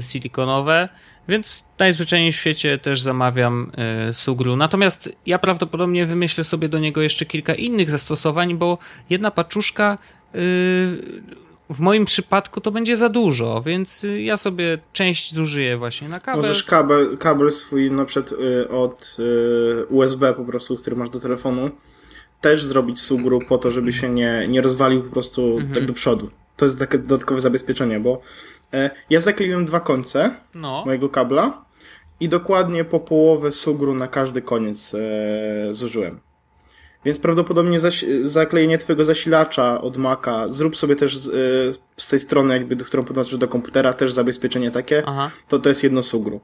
[0.00, 0.88] silikonowe
[1.30, 3.72] więc najzwyczajniej w świecie też zamawiam
[4.10, 4.56] y, Sugru.
[4.56, 8.78] Natomiast ja prawdopodobnie wymyślę sobie do niego jeszcze kilka innych zastosowań, bo
[9.10, 10.38] jedna paczuszka y,
[11.70, 16.20] w moim przypadku to będzie za dużo, więc y, ja sobie część zużyję właśnie na
[16.20, 16.42] kabel.
[16.42, 18.34] Możesz kabel, kabel swój na przykład
[18.70, 19.16] od
[19.88, 21.70] USB po prostu, który masz do telefonu,
[22.40, 25.74] też zrobić Sugru po to, żeby się nie, nie rozwalił po prostu mhm.
[25.74, 26.30] tak do przodu.
[26.56, 28.22] To jest takie dodatkowe zabezpieczenie, bo
[28.59, 28.59] E,
[29.10, 30.82] ja zakleiłem dwa końce no.
[30.86, 31.64] mojego kabla
[32.20, 36.20] i dokładnie po połowę sugru na każdy koniec e, zużyłem.
[37.04, 37.78] Więc prawdopodobnie
[38.22, 41.32] zaklejenie twojego zasilacza od Maca, zrób sobie też z, e,
[41.96, 45.30] z tej strony, jakby, do którą podłączysz do komputera, też zabezpieczenie takie, Aha.
[45.48, 46.40] to to jest jedno sugru.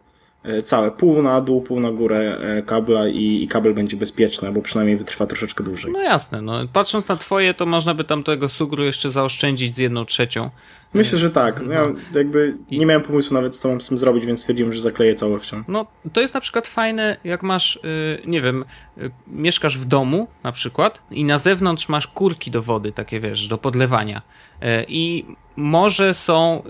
[0.47, 4.53] E, całe, pół na dół, pół na górę e, kabla i, i, kabel będzie bezpieczny,
[4.53, 5.93] bo przynajmniej wytrwa troszeczkę dłużej.
[5.93, 9.79] No jasne, no patrząc na twoje, to można by tam tego sugru jeszcze zaoszczędzić z
[9.79, 10.51] jedną trzecią.
[10.97, 11.63] Myślę, że tak.
[11.71, 15.15] Ja jakby nie miałem pomysłu nawet z tą z tym zrobić, więc stwierdziłem, że zakleję
[15.15, 15.63] całością.
[15.69, 17.81] No, to jest na przykład fajne, jak masz, y,
[18.27, 18.65] nie wiem,
[18.99, 23.49] y, mieszkasz w domu na przykład i na zewnątrz masz kurki do wody, takie wiesz,
[23.49, 24.23] do podlewania.
[24.63, 25.25] Y, I
[25.57, 26.63] może są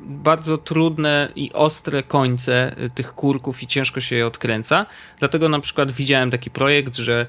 [0.00, 4.86] bardzo trudne i ostre końce tych kurków i ciężko się je odkręca.
[5.18, 7.26] Dlatego na przykład widziałem taki projekt, że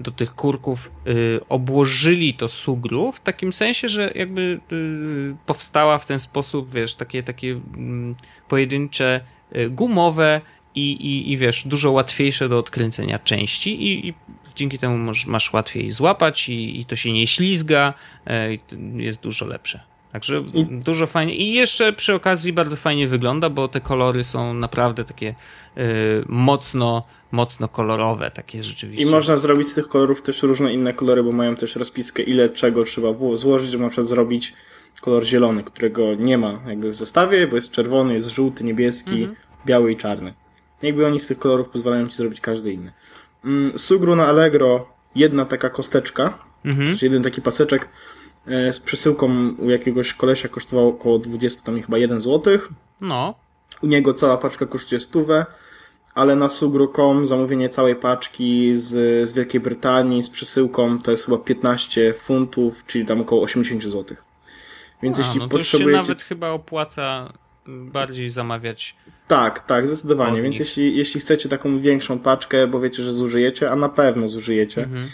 [0.00, 0.92] do tych kurków
[1.48, 4.60] obłożyli to sugru w takim sensie, że jakby
[5.46, 8.14] powstała w ten sposób, wiesz, takie, takie mm,
[8.48, 9.20] pojedyncze,
[9.56, 10.40] y, gumowe
[10.74, 14.14] i, i, i wiesz, dużo łatwiejsze do odkręcenia części i, i
[14.54, 17.94] dzięki temu masz, masz łatwiej złapać i, i to się nie ślizga,
[18.26, 18.48] e,
[18.96, 19.80] jest dużo lepsze.
[20.14, 20.64] Także I...
[20.64, 21.34] dużo fajnie.
[21.34, 25.34] I jeszcze przy okazji bardzo fajnie wygląda, bo te kolory są naprawdę takie
[25.78, 25.82] y,
[26.28, 29.04] mocno, mocno kolorowe, takie rzeczywiście.
[29.04, 32.50] I można zrobić z tych kolorów też różne inne kolory, bo mają też rozpiskę, ile
[32.50, 34.52] czego trzeba złożyć, żeby na przykład zrobić
[35.00, 39.36] kolor zielony, którego nie ma jakby w zestawie, bo jest czerwony, jest żółty, niebieski, Mhm.
[39.66, 40.34] biały i czarny.
[40.82, 42.92] Jakby oni z tych kolorów pozwalają ci zrobić każdy inny.
[43.44, 46.86] Mm, Sugru na Allegro jedna taka kosteczka, Mhm.
[46.96, 47.88] czyli jeden taki paseczek
[48.46, 52.58] e, z przesyłką u jakiegoś kolesia kosztował około 20, tam chyba 1 zł.
[53.00, 53.34] No,
[53.82, 55.46] U niego cała paczka kosztuje stówę,
[56.14, 58.90] ale na sugru.com zamówienie całej paczki z,
[59.30, 64.16] z Wielkiej Brytanii z przesyłką to jest chyba 15 funtów, czyli tam około 80 zł.
[65.02, 66.00] Więc A, jeśli no to już się potrzebujecie...
[66.08, 67.32] nawet chyba opłaca
[67.66, 68.96] bardziej zamawiać.
[69.28, 70.42] Tak, tak, zdecydowanie.
[70.42, 74.82] Więc jeśli, jeśli chcecie taką większą paczkę, bo wiecie, że zużyjecie, a na pewno zużyjecie,
[74.82, 75.08] Mhm.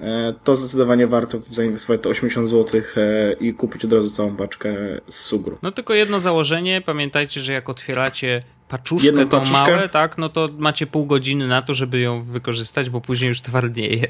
[0.00, 4.74] e, to zdecydowanie warto zainwestować te 80 zł e, i kupić od razu całą paczkę
[5.08, 5.58] z sugru.
[5.62, 9.58] No tylko jedno założenie, pamiętajcie, że jak otwieracie paczuszkę Jedną tą paczuszkę?
[9.74, 13.40] małe, tak, no to macie pół godziny na to, żeby ją wykorzystać, bo później już
[13.40, 14.08] twardnieje.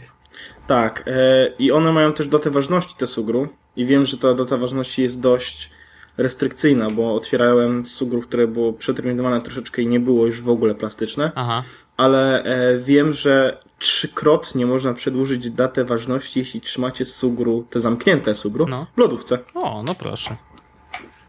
[0.66, 1.12] Tak, e,
[1.58, 5.20] i one mają też datę ważności te sugru i wiem, że ta data ważności jest
[5.20, 5.70] dość
[6.16, 11.30] restrykcyjna, bo otwierałem sugru, które było przeterminowane troszeczkę i nie było już w ogóle plastyczne,
[11.34, 11.62] Aha.
[11.96, 18.66] ale e, wiem, że trzykrotnie można przedłużyć datę ważności, jeśli trzymacie sugru, te zamknięte sugru,
[18.68, 18.86] No.
[18.96, 19.38] w lodówce.
[19.54, 20.36] O, no proszę.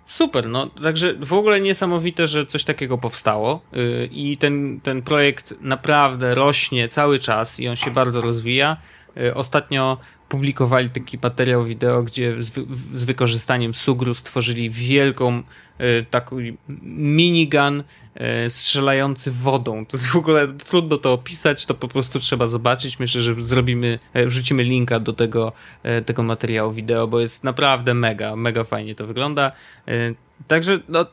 [0.05, 5.53] Super, no także w ogóle niesamowite, że coś takiego powstało yy, i ten, ten projekt
[5.61, 8.77] naprawdę rośnie cały czas i on się bardzo rozwija.
[9.15, 9.97] Yy, ostatnio
[10.34, 12.51] publikowali taki materiał wideo, gdzie z,
[12.93, 15.43] z wykorzystaniem sugru stworzyli wielką
[15.79, 16.38] yy, taką
[16.84, 17.84] minigun
[18.15, 19.86] yy, strzelający wodą.
[19.86, 22.99] To jest w ogóle trudno to opisać, to po prostu trzeba zobaczyć.
[22.99, 25.51] Myślę, że zrobimy, e, wrzucimy linka do tego,
[25.84, 29.47] e, tego materiału wideo, bo jest naprawdę mega, mega fajnie to wygląda.
[29.88, 30.13] E,
[30.47, 31.05] Także no,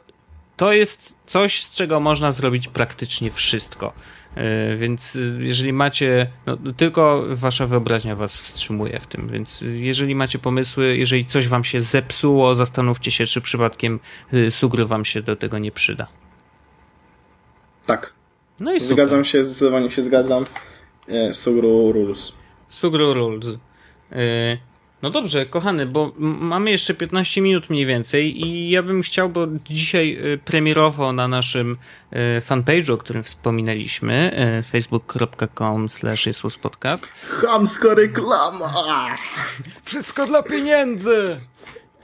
[0.57, 3.93] to jest coś, z czego można zrobić praktycznie wszystko.
[4.35, 9.79] E, Więc y, jeżeli macie, no, tylko wasza wyobraźnia was wstrzymuje w tym, więc y,
[9.79, 14.01] jeżeli macie pomysły, jeżeli coś wam się zepsuło, zastanówcie się, czy przypadkiem
[14.35, 16.07] y, sugry wam się do tego nie przyda.
[17.87, 18.13] Tak,
[18.61, 18.97] No i super.
[18.97, 20.45] zgadzam się, zdecydowanie się zgadzam.
[21.09, 22.33] E, sugru rules.
[22.69, 23.47] Sugru Rules.
[25.03, 29.47] No dobrze, kochany, bo mamy jeszcze 15 minut mniej więcej i ja bym chciał, bo
[29.65, 31.73] dzisiaj y, premierowo na naszym
[32.13, 36.29] y, fanpage'u, o którym wspominaliśmy, y, facebook.com slash
[36.63, 37.07] podcast.
[37.29, 39.17] Chamska reklama!
[39.85, 41.41] Wszystko dla pieniędzy!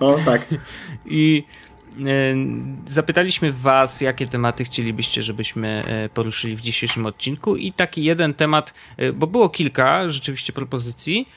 [0.01, 0.47] No tak.
[1.07, 1.45] I
[2.87, 5.83] zapytaliśmy Was, jakie tematy chcielibyście, żebyśmy
[6.15, 7.57] poruszyli w dzisiejszym odcinku.
[7.57, 8.75] I taki jeden temat,
[9.15, 11.29] bo było kilka rzeczywiście propozycji,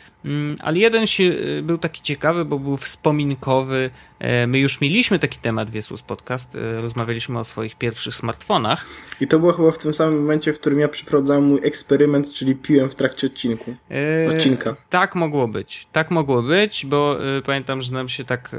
[0.59, 3.89] ale jeden się e, był taki ciekawy, bo był wspominkowy.
[4.19, 6.55] E, My już mieliśmy taki temat w Podcast.
[6.55, 8.85] e, Rozmawialiśmy o swoich pierwszych smartfonach.
[9.21, 12.55] I to było chyba w tym samym momencie, w którym ja przeprowadzałem mój eksperyment, czyli
[12.55, 13.75] piłem w trakcie odcinku.
[13.91, 14.75] E, Odcinka.
[14.89, 15.87] Tak mogło być.
[15.91, 18.55] Tak mogło być, bo e, pamiętam, że nam się tak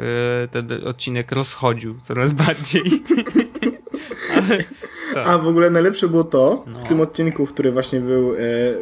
[0.51, 2.83] ten odcinek rozchodził coraz bardziej.
[5.15, 5.27] Tak.
[5.27, 6.79] A w ogóle najlepsze było to, No.
[6.79, 8.37] w tym odcinku, który właśnie był, e,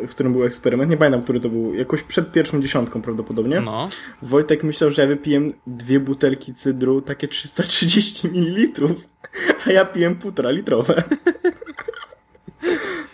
[0.06, 3.60] w którym był eksperyment, nie pamiętam, który to był, jakoś przed pierwszą dziesiątką prawdopodobnie.
[3.60, 3.88] No.
[4.22, 8.88] Wojtek myślał, że ja wypiłem dwie butelki cydru, takie 330 ml,
[9.66, 11.02] a ja piłem półtora litrowe.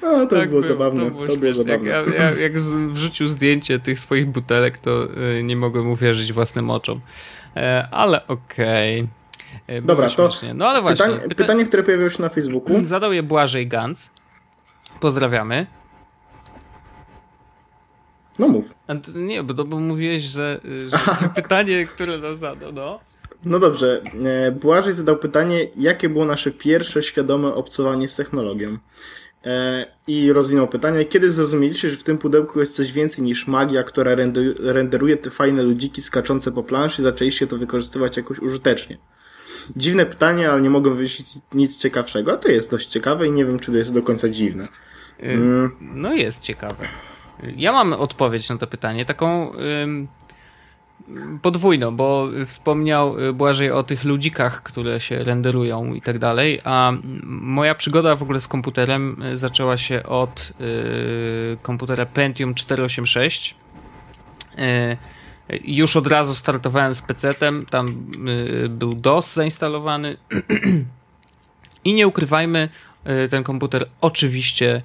[0.03, 1.01] O, to było zabawne.
[1.01, 1.65] To było, śmieszne.
[1.65, 1.91] zabawne.
[1.91, 2.53] Jak, ja, ja, jak
[2.93, 5.09] wrzucił zdjęcie tych swoich butelek, to
[5.39, 7.01] y, nie mogłem uwierzyć własnym oczom.
[7.57, 9.01] E, ale okej.
[9.01, 9.05] E,
[9.67, 10.31] było Dobra, to.
[10.55, 11.07] No ale właśnie.
[11.07, 12.81] Pytanie, pyta- pytanie, które pojawiło się na Facebooku.
[12.87, 14.11] Zadał je Błażej Gantz.
[15.01, 15.67] Pozdrawiamy.
[18.39, 18.75] No mów.
[19.15, 20.99] Nie, bo, to, bo mówiłeś, że, y, że
[21.43, 23.01] pytanie, które nam zadał, no.
[23.45, 28.79] No dobrze, e, Błażej zadał pytanie, jakie było nasze pierwsze świadome obcowanie z technologią?
[29.45, 33.83] E, I rozwinął pytanie, kiedy zrozumieliście, że w tym pudełku jest coś więcej niż magia,
[33.83, 34.17] która
[34.59, 38.99] renderuje te fajne ludziki skaczące po planszy i zaczęliście to wykorzystywać jakoś użytecznie?
[39.77, 43.45] Dziwne pytanie, ale nie mogę wymyślić nic ciekawszego, a to jest dość ciekawe i nie
[43.45, 44.69] wiem, czy to jest do końca dziwne.
[45.23, 45.39] Y,
[45.81, 46.89] No jest ciekawe.
[47.57, 49.53] Ja mam odpowiedź na to pytanie, taką
[49.83, 50.09] ym,
[51.43, 56.89] podwójną, bo wspomniał y, Błażej o tych ludzikach, które się renderują i tak dalej, a
[56.89, 63.55] mm, moja przygoda w ogóle z komputerem y, zaczęła się od y, komputera Pentium 486.
[64.59, 64.97] Y,
[65.65, 70.17] już od razu startowałem z PC-tem, tam y, był DOS zainstalowany
[71.85, 72.69] i nie ukrywajmy,
[73.25, 74.83] y, ten komputer oczywiście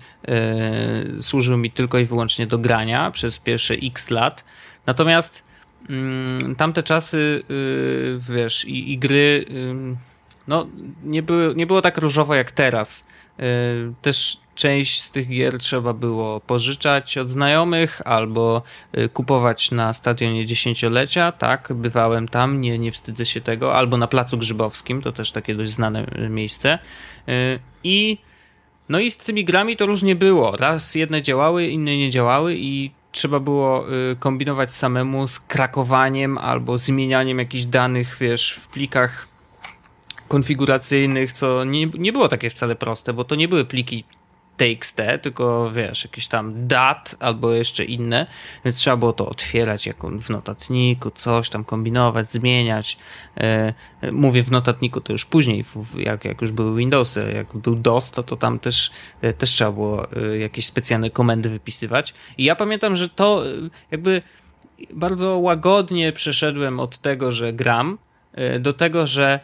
[1.17, 4.43] y, służył mi tylko i wyłącznie do grania przez pierwsze x lat.
[4.85, 5.43] Natomiast
[5.89, 7.43] mm, tamte czasy,
[8.29, 9.45] wiesz, i, i gry,
[10.47, 10.67] no,
[11.03, 13.03] nie, były, nie było tak różowo jak teraz.
[13.39, 18.61] Yy, też część z tych gier trzeba było pożyczać od znajomych albo
[18.97, 24.07] y, kupować na stadionie dziesięciolecia, tak, bywałem tam, nie, nie wstydzę się tego, albo na
[24.07, 26.79] Placu Grzybowskim, to też takie dość znane y, miejsce.
[27.29, 28.17] Y, I
[28.89, 30.57] no i z tymi grami to różnie było.
[30.57, 33.85] Raz jedne działały, inne nie działały i trzeba było
[34.19, 39.28] kombinować samemu z krakowaniem albo zmienianiem jakichś danych, wiesz, w plikach
[40.29, 44.03] konfiguracyjnych, co nie, nie było takie wcale proste, bo to nie były pliki
[44.59, 48.27] TXT, tylko wiesz, jakieś tam dat albo jeszcze inne,
[48.65, 52.97] więc trzeba było to otwierać jak w notatniku, coś tam kombinować, zmieniać.
[53.37, 53.73] E,
[54.11, 55.65] mówię w notatniku to już później,
[55.97, 59.71] jak, jak już były Windowsy, jak był DOS, to, to tam też, e, też trzeba
[59.71, 62.13] było e, jakieś specjalne komendy wypisywać.
[62.37, 63.43] I ja pamiętam, że to
[63.91, 64.21] jakby
[64.93, 67.97] bardzo łagodnie przeszedłem od tego, że gram,
[68.59, 69.39] do tego, że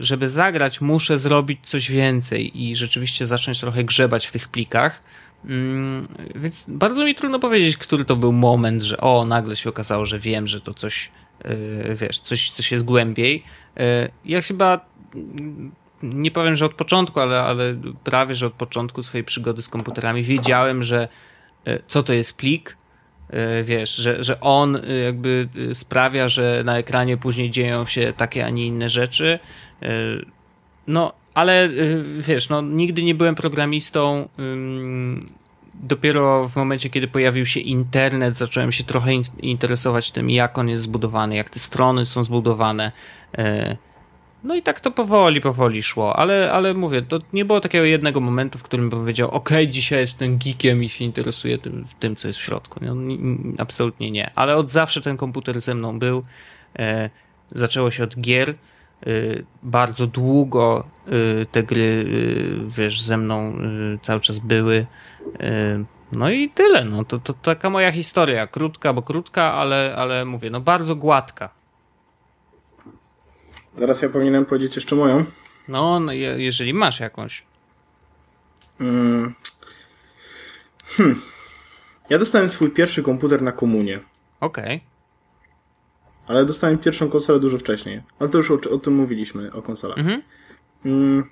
[0.00, 5.02] żeby zagrać, muszę zrobić coś więcej i rzeczywiście zacząć trochę grzebać w tych plikach.
[5.44, 10.06] Mm, więc bardzo mi trudno powiedzieć, który to był moment, że o, nagle się okazało,
[10.06, 11.10] że wiem, że to coś,
[11.44, 13.44] y, wiesz, coś, coś jest głębiej.
[13.80, 13.82] Y,
[14.24, 14.80] ja chyba
[15.14, 15.72] mm,
[16.02, 17.74] nie powiem, że od początku, ale, ale
[18.04, 21.08] prawie, że od początku swojej przygody z komputerami wiedziałem, że
[21.88, 22.76] co to jest plik,
[23.64, 28.46] wiesz, że, że on e, jakby e, sprawia, że na ekranie później dzieją się takie,
[28.46, 29.38] a nie inne rzeczy.
[30.86, 31.68] No, ale
[32.18, 34.28] wiesz, no, nigdy nie byłem programistą.
[35.74, 39.10] Dopiero w momencie, kiedy pojawił się internet, zacząłem się trochę
[39.42, 42.92] interesować tym, jak on jest zbudowany, jak te strony są zbudowane.
[44.44, 48.20] No i tak to powoli, powoli szło, ale, ale mówię, to nie było takiego jednego
[48.20, 52.28] momentu, w którym bym powiedział, ok, dzisiaj jestem geekiem i się interesuję tym, tym co
[52.28, 52.80] jest w środku.
[52.82, 52.94] No,
[53.58, 56.22] absolutnie nie, ale od zawsze ten komputer ze mną był.
[56.78, 57.10] E,
[57.52, 58.50] zaczęło się od gier.
[58.50, 58.54] E,
[59.62, 63.58] bardzo długo e, te gry, e, wiesz, ze mną
[64.02, 64.86] cały czas były.
[66.12, 70.50] No i tyle, no to, to taka moja historia, krótka, bo krótka, ale, ale mówię,
[70.50, 71.59] no bardzo gładka
[73.76, 75.24] Zaraz ja powinienem powiedzieć jeszcze moją.
[75.68, 77.44] No, no jeżeli masz jakąś.
[78.78, 79.34] Hmm.
[80.84, 81.22] Hmm.
[82.10, 84.00] Ja dostałem swój pierwszy komputer na komunie.
[84.40, 84.76] Okej.
[84.76, 84.80] Okay.
[86.26, 88.02] Ale dostałem pierwszą konsolę dużo wcześniej.
[88.18, 89.98] Ale to już o, o tym mówiliśmy, o konsolach.
[89.98, 90.22] Mhm.
[90.82, 91.24] Hmm.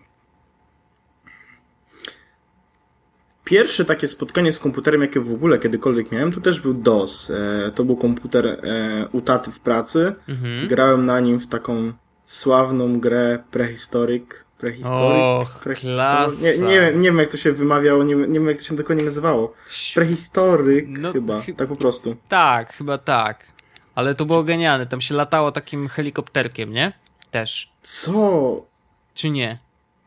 [3.45, 7.31] Pierwsze takie spotkanie z komputerem, jakie w ogóle kiedykolwiek miałem, to też był DOS.
[7.31, 10.15] E, to był komputer e, u taty w pracy.
[10.29, 10.69] Mhm.
[10.69, 11.93] Grałem na nim w taką
[12.29, 14.45] sławną grę Prehistoryk.
[14.59, 15.49] Prehistoryk?
[15.63, 16.41] Prehistoryk.
[16.41, 19.05] Nie, nie, nie wiem jak to się wymawiało, nie, nie wiem jak to się dokładnie
[19.05, 19.55] nazywało.
[19.95, 22.17] Prehistoryk no, chyba, tak po prostu.
[22.29, 23.47] Tak, chyba tak.
[23.95, 26.93] Ale to było genialne, tam się latało takim helikopterkiem, nie?
[27.31, 27.73] Też.
[27.83, 28.67] Co?
[29.15, 29.59] Czy nie?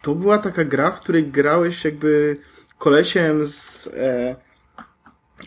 [0.02, 2.38] To była taka gra, w której grałeś jakby
[2.78, 3.88] kolesiem z...
[3.88, 4.36] E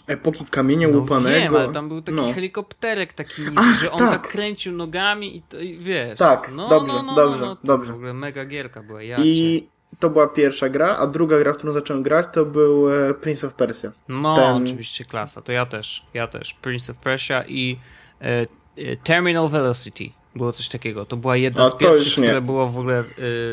[0.06, 1.40] epoki kamienia no łupanego.
[1.40, 2.32] Wiem, ale tam był taki no.
[2.32, 4.22] helikopterek taki, Ach, że on tak.
[4.22, 4.32] tak.
[4.32, 6.18] kręcił nogami i, to, i wiesz.
[6.18, 7.92] Tak, no, dobrze, no, no, dobrze, no, dobrze.
[7.92, 9.66] W ogóle mega gierka była, ja I
[9.98, 13.44] to była pierwsza gra, a druga gra, w którą zacząłem grać, to był e, Prince
[13.44, 13.92] of Persia.
[14.08, 14.62] No, Ten...
[14.62, 16.54] oczywiście klasa, to ja też, ja też.
[16.54, 17.78] Prince of Persia i
[18.20, 20.10] e, e, Terminal Velocity.
[20.36, 21.04] Było coś takiego.
[21.04, 23.04] To była jedna a, z pierwszych, które było w ogóle e,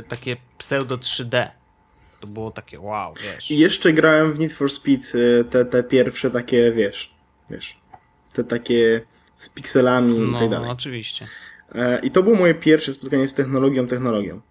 [0.07, 1.47] takie pseudo 3D
[2.21, 3.51] to było takie wow, wiesz.
[3.51, 7.15] I jeszcze grałem w Need for Speed y, te, te pierwsze takie, wiesz,
[7.49, 7.79] wiesz,
[8.33, 9.01] te takie
[9.35, 10.67] z pikselami no, i tak dalej.
[10.67, 11.27] No, oczywiście.
[11.75, 14.41] E, I to było moje pierwsze spotkanie z technologią, technologią.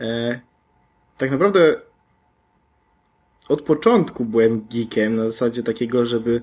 [0.00, 0.40] E,
[1.18, 1.80] tak naprawdę
[3.48, 6.42] od początku byłem geekiem na zasadzie takiego, żeby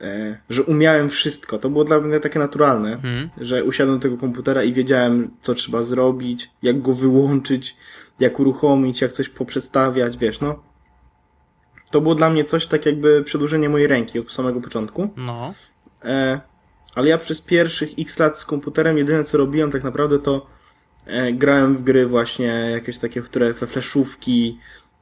[0.00, 1.58] e, że umiałem wszystko.
[1.58, 3.30] To było dla mnie takie naturalne, hmm.
[3.40, 7.76] że usiadłem do tego komputera i wiedziałem, co trzeba zrobić, jak go wyłączyć,
[8.20, 10.62] jak uruchomić, jak coś poprzestawiać, wiesz, no.
[11.90, 15.10] To było dla mnie coś tak jakby przedłużenie mojej ręki od samego początku.
[15.16, 15.54] No.
[16.04, 16.40] E,
[16.94, 20.46] ale ja przez pierwszych x lat z komputerem jedyne co robiłem tak naprawdę to
[21.06, 24.58] e, grałem w gry właśnie jakieś takie, które we fleszówki,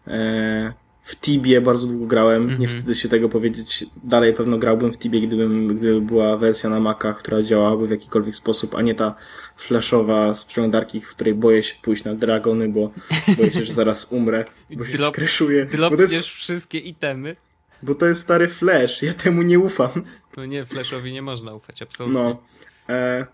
[0.06, 0.72] e,
[1.04, 2.60] w Tibie bardzo długo grałem, mm -hmm.
[2.60, 2.70] nie mhm.
[2.70, 3.86] wstydzę się tego powiedzieć.
[4.04, 8.36] Dalej pewno grałbym w Tibie, gdybym, gdyby była wersja na Maca, która działałaby w jakikolwiek
[8.36, 9.14] sposób, a nie ta
[9.56, 12.90] flashowa z przeglądarki, w której boję się pójść na dragony, bo
[13.36, 14.44] boję się, że zaraz umrę,
[14.76, 15.66] bo się Drop, skreszuje.
[15.66, 16.28] Dropniesz jest...
[16.28, 17.36] wszystkie itemy.
[17.82, 19.90] Bo to jest stary flash, ja temu nie ufam.
[20.36, 22.20] No nie, flashowi nie można ufać, absolutnie.
[22.20, 22.42] No.
[22.88, 23.26] E...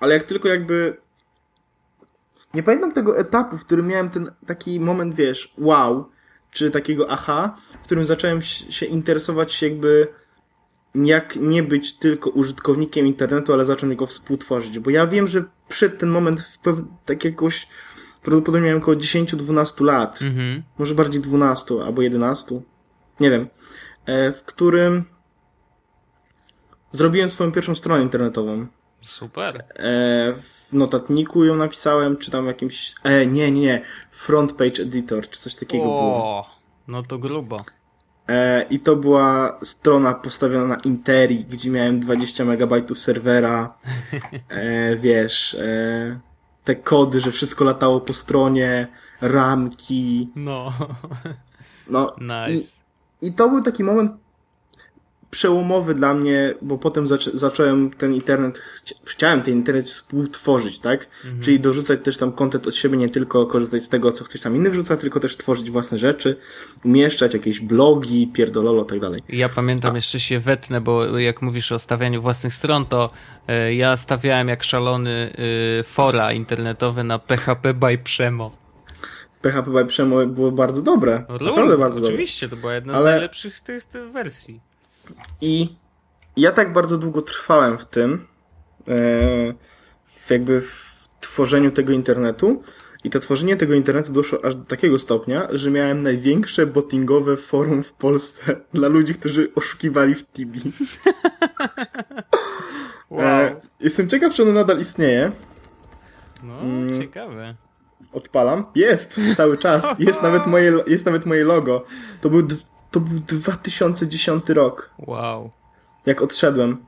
[0.00, 0.96] Ale jak tylko jakby
[2.54, 6.10] nie pamiętam tego etapu, w którym miałem ten taki moment, wiesz, wow,
[6.54, 10.08] czy takiego aha, w którym zacząłem się interesować jakby
[10.94, 14.78] jak nie być tylko użytkownikiem internetu, ale zacząć go współtworzyć.
[14.78, 17.68] Bo ja wiem, że przed ten moment w pew- tak jakoś
[18.22, 20.62] prawdopodobnie miałem około 10-12 lat, Mhm.
[20.78, 22.60] może bardziej 12 albo 11,
[23.20, 23.48] nie wiem,
[24.06, 25.04] e, w którym
[26.92, 28.66] zrobiłem swoją pierwszą stronę internetową.
[29.04, 29.56] Super.
[29.56, 32.94] E, w notatniku ją napisałem, czy tam jakimś.
[33.04, 33.82] E, nie, nie, nie.
[34.10, 36.16] Front page editor, czy coś takiego było.
[36.24, 36.50] O,
[36.88, 37.56] no to grubo.
[38.28, 43.74] E, I to była strona postawiona na Interi, gdzie miałem 20 MB serwera.
[44.48, 46.20] E, wiesz, e,
[46.64, 48.88] te kody, że wszystko latało po stronie,
[49.20, 50.30] ramki.
[50.34, 50.72] No,
[51.86, 52.82] No, nice.
[53.22, 54.12] I to był taki moment
[55.34, 61.06] przełomowy dla mnie, bo potem zaczę zacząłem ten internet, chcia chciałem ten internet współtworzyć, tak?
[61.40, 64.56] Czyli dorzucać też tam content od siebie, nie tylko korzystać z tego, co ktoś tam
[64.56, 66.36] inny wrzuca, tylko też tworzyć własne rzeczy,
[66.84, 69.22] umieszczać jakieś blogi, pierdololo, tak dalej.
[69.28, 73.10] Ja pamiętam, jeszcze się wetnę, bo jak mówisz o stawianiu własnych stron, to
[73.48, 75.32] e, ja stawiałem jak szalony
[75.80, 78.52] e, fora internetowe na PHP by Przemo.
[79.42, 81.24] PHP by Przemo było bardzo dobre.
[81.28, 82.08] No, naprawdę bardzo dobre.
[82.08, 84.60] oczywiście, to była jedna z Ale- najlepszych tych, tych wersji.
[85.40, 85.76] I
[86.36, 88.26] ja tak bardzo długo trwałem w tym,
[88.88, 88.94] e,
[90.04, 92.62] w jakby w tworzeniu tego internetu.
[93.04, 97.82] I to tworzenie tego internetu doszło aż do takiego stopnia, że miałem największe bottingowe forum
[97.82, 100.60] w Polsce dla ludzi, którzy oszukiwali w Tibi.
[103.18, 105.32] E, jestem ciekaw, czy ono nadal istnieje.
[106.42, 107.00] No, Mm.
[107.02, 107.54] ciekawe.
[108.12, 108.66] Odpalam.
[108.74, 109.94] Jest cały czas.
[109.98, 111.84] Jest nawet moje, jest nawet moje logo.
[112.20, 112.42] To był,
[112.94, 115.50] to był 2010 rok, Wow.
[116.06, 116.86] jak odszedłem.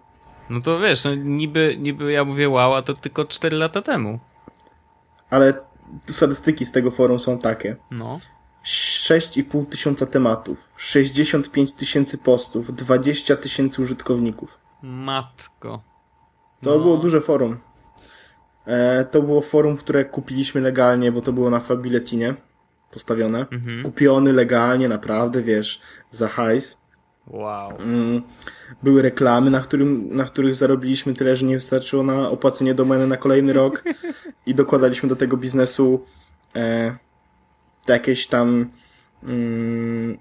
[0.51, 4.19] No to wiesz, no niby, niby ja mówię wow, a to tylko 4 lata temu.
[5.31, 5.55] Ale
[6.11, 7.77] statystyki z tego forum są takie.
[7.91, 8.21] No.
[8.65, 14.59] 6,5 tysiąca tematów, 65 tysięcy postów, 20 tysięcy użytkowników.
[14.83, 15.83] Matko.
[16.63, 16.79] To No.
[16.79, 17.57] było duże forum.
[18.67, 22.35] E, to było forum, które kupiliśmy legalnie, bo to było na Fabiletinie
[22.97, 23.47] postawione.
[23.51, 23.83] Mhm.
[23.83, 25.81] Kupiony legalnie, naprawdę, wiesz,
[26.11, 26.81] za hajs.
[27.27, 27.71] Wow.
[27.81, 28.23] Mm,
[28.83, 33.17] Były reklamy, na, którym, na których zarobiliśmy tyle, że nie wystarczyło na opłacenie domeny na
[33.17, 33.85] kolejny rok
[34.47, 36.05] i dokładaliśmy do tego biznesu
[36.57, 36.97] e,
[37.89, 38.71] jakieś tam
[39.23, 40.19] mm,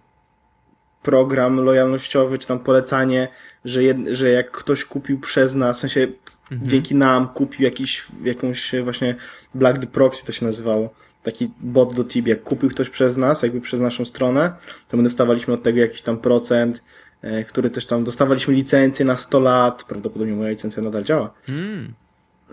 [1.04, 3.28] program lojalnościowy, czy tam polecanie,
[3.66, 6.08] że, jed, że jak ktoś kupił przez nas, w sensie
[6.52, 9.16] dzięki nam kupił jakiś, jakąś właśnie
[9.54, 10.94] Black the Proxy to się nazywało,
[11.26, 14.54] taki bot do Tibi, jak kupił ktoś przez nas, jakby przez naszą stronę,
[14.88, 16.84] to my dostawaliśmy od tego jakiś tam procent,
[17.22, 21.94] e, który też tam, dostawaliśmy licencję na 100 lat, prawdopodobnie moja licencja nadal działa Mm.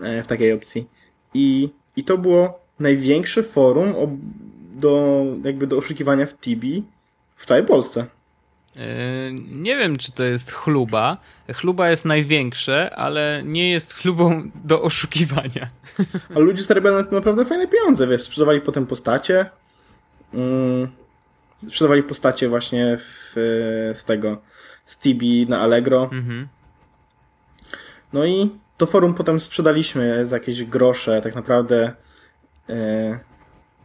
[0.01, 0.87] e, w takiej opcji.
[1.33, 4.07] I, i to było największe forum o,
[4.75, 6.83] do, jakby do oszukiwania w Tibi
[7.35, 8.05] w całej Polsce.
[8.75, 8.83] Yy,
[9.51, 11.17] nie wiem, czy to jest chluba.
[11.53, 15.67] Chluba jest największe, ale nie jest chlubą do oszukiwania.
[16.35, 19.49] Ale ludzie zarabiali na tym naprawdę fajne pieniądze, wiesz, sprzedawali potem postacie,
[20.33, 20.87] mm,
[21.67, 23.31] sprzedawali postacie właśnie w,
[23.95, 24.41] z tego,
[24.85, 26.03] z Tibi na Allegro.
[26.03, 26.47] Mhm.
[28.13, 31.93] No i to forum potem sprzedaliśmy za jakieś grosze, tak naprawdę
[32.69, 33.19] e,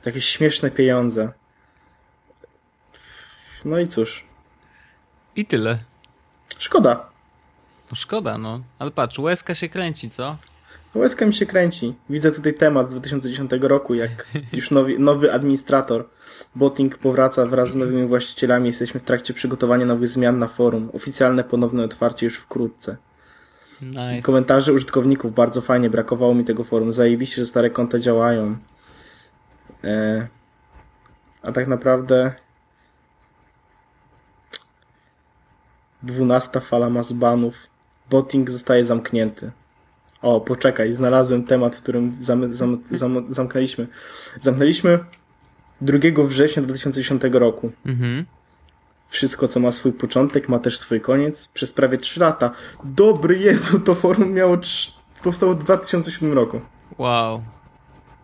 [0.06, 1.32] jakieś śmieszne pieniądze.
[3.64, 4.27] No i cóż,
[5.38, 5.78] I tyle.
[6.58, 7.10] szkoda.
[7.90, 8.60] No szkoda, no.
[8.78, 10.36] Ale patrz, łezka się kręci, co?
[10.94, 11.94] Łezka mi się kręci.
[12.10, 16.08] Widzę tutaj temat z 2010 roku, jak już nowy, nowy administrator.
[16.54, 18.66] Botting powraca wraz z nowymi właścicielami.
[18.66, 20.90] Jesteśmy w trakcie przygotowania nowych zmian na forum.
[20.92, 22.96] Oficjalne ponowne otwarcie już wkrótce.
[23.82, 24.22] Nice.
[24.22, 26.92] Komentarze użytkowników bardzo fajnie, brakowało mi tego forum.
[26.92, 28.56] Zajebiście, że stare konta działają.
[29.84, 30.26] E,
[31.42, 32.34] a tak naprawdę
[36.02, 37.54] dwunasta fala ma zbanów.
[38.10, 39.52] Botting zostaje zamknięty.
[40.22, 43.86] O, poczekaj, znalazłem temat, w którym zam, zam, zam, zamknęliśmy.
[44.40, 44.98] Zamknęliśmy
[45.80, 47.72] 2 września 2010 roku.
[47.86, 48.26] Mhm.
[49.08, 51.48] Wszystko, co ma swój początek, ma też swój koniec.
[51.48, 52.50] Przez prawie 3 lata.
[52.84, 54.94] Dobry Jezu, to forum miało trz...
[55.22, 56.60] powstało w 2007 roku.
[56.98, 57.42] Wow.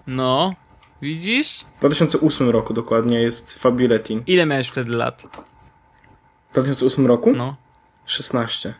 [0.06, 0.54] No,
[1.02, 1.64] widzisz?
[1.76, 4.22] W 2008 roku dokładnie jest Fabuletin.
[4.26, 5.22] Ile miałeś wtedy lat?
[6.50, 7.32] W 2008 roku?
[7.32, 7.56] No.
[8.06, 8.74] 16.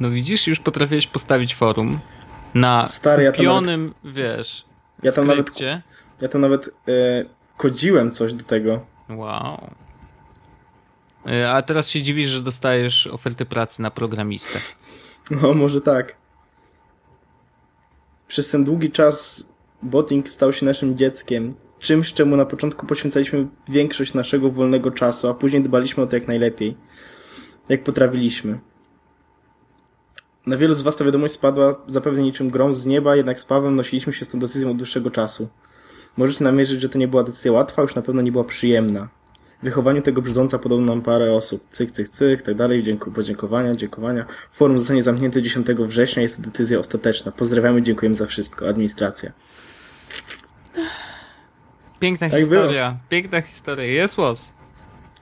[0.00, 1.98] No widzisz, już potrafiłeś postawić forum
[2.54, 4.64] na Stary, ja nawet, wiesz,
[5.02, 5.60] ja tam nawet,
[6.20, 7.24] ja tam nawet e,
[7.56, 8.86] kodziłem coś do tego.
[9.08, 9.70] Wow.
[11.26, 14.58] E, A teraz się dziwisz, że dostajesz oferty pracy na programistę.
[15.42, 16.16] No, może tak.
[18.28, 19.48] Przez ten długi czas
[19.82, 21.54] botting stał się naszym dzieckiem.
[21.80, 26.28] Czymś, czemu na początku poświęcaliśmy większość naszego wolnego czasu, a później dbaliśmy o to jak
[26.28, 26.76] najlepiej.
[27.68, 28.58] Jak potrafiliśmy.
[30.46, 33.76] Na wielu z was ta wiadomość spadła zapewne niczym grom z nieba, jednak z Pawłem
[33.76, 35.48] nosiliśmy się z tą decyzją od dłuższego czasu.
[36.16, 39.08] Możecie namierzyć, że to nie była decyzja łatwa, już na pewno nie była przyjemna.
[39.62, 41.66] W wychowaniu tego brzdąca podobno nam parę osób.
[41.72, 42.82] Cyk, cyk, cyk, tak dalej.
[42.82, 44.26] Dziękuję, podziękowania, dziękowania.
[44.52, 47.32] Forum zostanie zamknięte 10 września, jest to decyzja ostateczna.
[47.32, 48.68] Pozdrawiamy, dziękujemy za wszystko.
[48.68, 49.32] Administracja.
[52.00, 52.96] Piękna Tak historia.
[53.08, 53.84] Piękna historia.
[53.84, 54.52] Jest łos.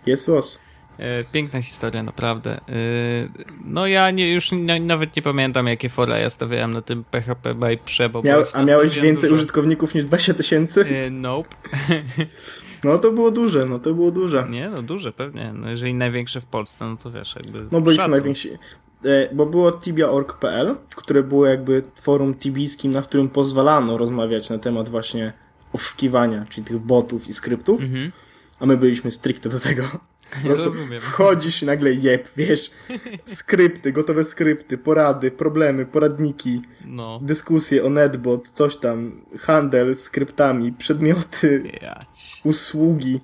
[0.06, 0.60] Jest los.
[0.98, 2.50] E, Piękna historia, naprawdę.
[2.52, 2.60] E,
[3.64, 7.54] No ja nie, już na- nawet nie pamiętam, jakie fora ja stawiałem na tym PHP
[7.54, 9.34] by Prze, bo Miał, było a miałeś więcej dużo.
[9.42, 10.84] użytkowników niż 20 tysięcy?
[11.06, 11.48] E, Nope.
[12.84, 14.46] No to było duże, no to było duże.
[14.50, 15.52] Nie, no duże pewnie.
[15.54, 18.50] No jeżeli największe w Polsce, no to wiesz, jakby No byliśmy najwięksi.
[19.32, 25.32] Bo było tibia.org.pl, które było jakby forum tibijskim, na którym pozwalano rozmawiać na temat właśnie
[25.72, 28.12] oszukiwania, czyli tych botów i skryptów, Mhm.
[28.60, 29.82] a my byliśmy stricte do tego.
[30.34, 31.00] Po prostu Rozumiem.
[31.00, 32.70] wchodzisz i nagle jeb, wiesz,
[33.24, 37.20] skrypty, gotowe skrypty, porady, problemy, poradniki, No.
[37.22, 42.40] dyskusje o netbot, coś tam, handel skryptami, przedmioty, Jać.
[42.44, 43.20] usługi,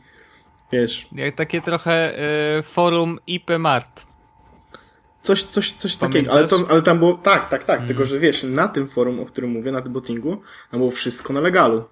[0.73, 2.19] wiesz, Jak takie trochę
[2.59, 4.07] e, forum IP Mart.
[5.23, 8.43] Coś, coś, coś takiego, ale, to, ale tam było, tak, tak, tak, tylko że wiesz,
[8.43, 11.85] na tym forum, o którym mówię, na tym bottingu, tam było wszystko na legalu.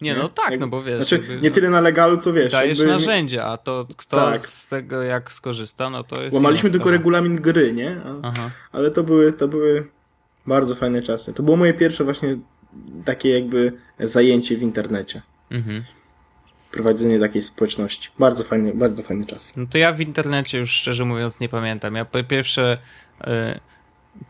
[0.00, 0.96] Nie, no tak, Jak- no bo wiesz.
[0.96, 2.52] Znaczy, jakby, nie no, tyle na legalu, co wiesz.
[2.52, 4.46] Dajesz jakby- narzędzia, a to kto Tak.
[4.46, 6.34] z tego jak skorzysta, no to jest.
[6.34, 6.98] Łamaliśmy tylko sprawa.
[6.98, 7.96] regulamin gry, nie?
[8.04, 8.50] A, Aha.
[8.72, 9.88] ale to były, to były
[10.46, 11.34] bardzo fajne czasy.
[11.34, 12.36] To było moje pierwsze właśnie
[13.04, 15.22] takie jakby zajęcie w internecie.
[15.50, 15.82] Mhm.
[16.70, 18.10] Prowadzenie takiej społeczności.
[18.18, 19.56] Bardzo fajny, bardzo fajny czas.
[19.56, 21.94] No to ja w internecie już szczerze mówiąc nie pamiętam.
[21.94, 22.78] Ja po pierwsze.
[23.20, 23.60] e,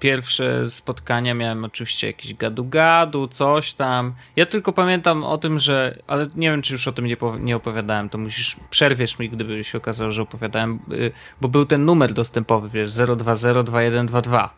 [0.01, 4.15] Pierwsze spotkania miałem oczywiście jakieś gadu-gadu, coś tam.
[4.37, 5.99] Ja tylko pamiętam o tym, że.
[6.07, 8.09] Ale nie wiem, czy już o tym nie, nie opowiadałem.
[8.09, 8.57] To musisz.
[8.71, 10.79] Przerwiesz mi, gdyby się okazało, że opowiadałem.
[10.93, 14.49] y, Bo był ten numer dostępowy, wiesz, 0202122.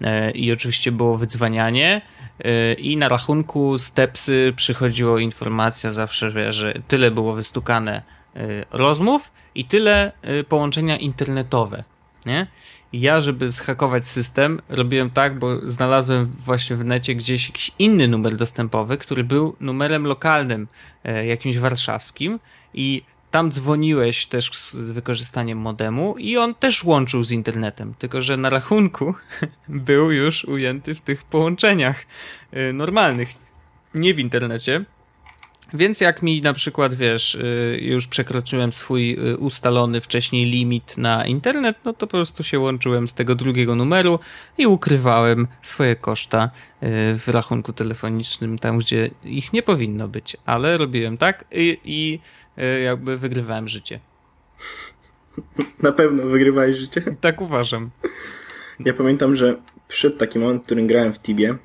[0.00, 2.02] E, I oczywiście było wydzwanianie.
[2.44, 8.02] e, I na rachunku z Tepsy przychodziła informacja zawsze, że tyle było wystukane
[8.36, 10.12] e, rozmów i tyle
[10.48, 11.84] połączenia internetowe.
[12.26, 12.46] Nie?
[12.96, 18.36] Ja, żeby zhakować system, robiłem tak, bo znalazłem właśnie w necie gdzieś jakiś inny numer
[18.36, 20.68] dostępowy, który był numerem lokalnym,
[21.04, 22.40] e, jakimś warszawskim
[22.74, 28.36] i tam dzwoniłeś też z wykorzystaniem modemu i on też łączył z internetem, tylko że
[28.36, 29.14] na rachunku
[29.68, 32.04] był już ujęty w tych połączeniach
[32.52, 33.28] e, normalnych,
[33.94, 34.84] nie w internecie.
[35.74, 41.26] Więc jak mi na przykład, wiesz, y, już przekroczyłem swój y, ustalony wcześniej limit na
[41.26, 44.18] internet, no to po prostu się łączyłem z tego drugiego numeru
[44.58, 46.48] i ukrywałem swoje koszta y,
[47.18, 52.20] w rachunku telefonicznym, tam gdzie ich nie powinno być, ale robiłem tak i, i
[52.84, 54.00] jakby wygrywałem życie.
[55.82, 57.02] Na pewno wygrywałeś życie.
[57.20, 57.90] Tak uważam.
[58.80, 59.56] Ja pamiętam, że
[59.88, 61.56] przyszedł taki moment, w którym grałem w Tibie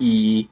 [0.00, 0.48] i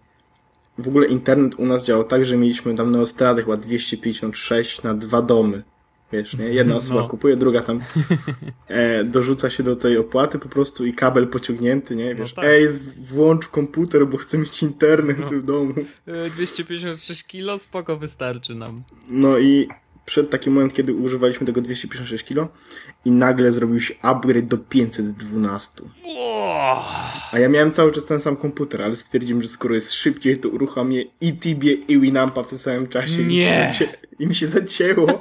[0.79, 5.23] w ogóle internet u nas działał tak, że mieliśmy tam neostrady chyba 256 na dwa
[5.23, 5.63] domy.
[6.13, 6.45] Wiesz, nie?
[6.45, 7.09] Jedna osoba No.
[7.09, 7.79] kupuje, druga tam
[8.69, 12.15] e, dorzuca się do tej opłaty po prostu i kabel pociągnięty, nie?
[12.15, 12.45] Wiesz, tak.
[12.45, 12.69] ej,
[13.09, 15.29] włącz komputer, bo chcę mieć internet No.
[15.29, 15.75] w domu.
[16.27, 18.83] Y, 256 kilo, spoko wystarczy nam.
[19.11, 19.69] No i
[20.07, 22.49] przyszedł taki moment, kiedy używaliśmy tego 256 kilo
[23.05, 25.83] i nagle zrobił się upgrade do 512.
[27.33, 30.49] A ja miałem cały czas ten sam komputer, ale stwierdziłem, że skoro jest szybciej, to
[30.49, 33.23] uruchomię i Tibie, i Winampa w tym samym czasie.
[33.23, 33.73] I mi się, Nie.
[34.19, 35.07] I mi się zacięło.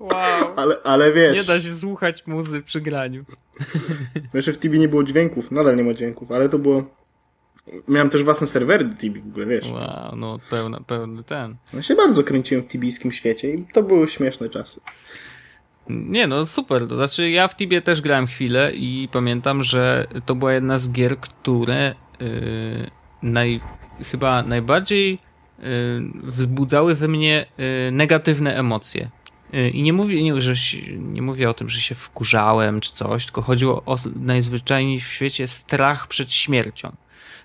[0.00, 0.52] Wow.
[0.56, 3.24] Ale, ale wiesz, Nie da się słuchać muzy przy graniu.
[4.30, 6.84] znaczy w Tibie nie było dźwięków, nadal nie ma dźwięków, ale to było...
[7.88, 9.70] Miałem też własne serwery do Tibi w ogóle, wiesz.
[9.70, 11.56] Wow, no pełna, pełny ten.
[11.74, 14.80] Ja się bardzo kręciłem w tibijskim świecie i to były śmieszne czasy.
[15.92, 16.88] Nie no, super.
[16.88, 20.92] To znaczy, ja w Tibie też grałem chwilę i pamiętam, że to była jedna z
[20.92, 22.90] gier, które yy,
[23.22, 23.60] naj,
[24.10, 25.18] chyba najbardziej
[25.58, 25.66] yy,
[26.22, 29.10] wzbudzały we mnie yy, negatywne emocje.
[29.52, 30.54] Yy, I nie mówię, nie, że
[30.98, 35.48] nie mówię o tym, że się wkurzałem czy coś, tylko chodziło o najzwyczajniej w świecie
[35.48, 36.92] strach przed śmiercią.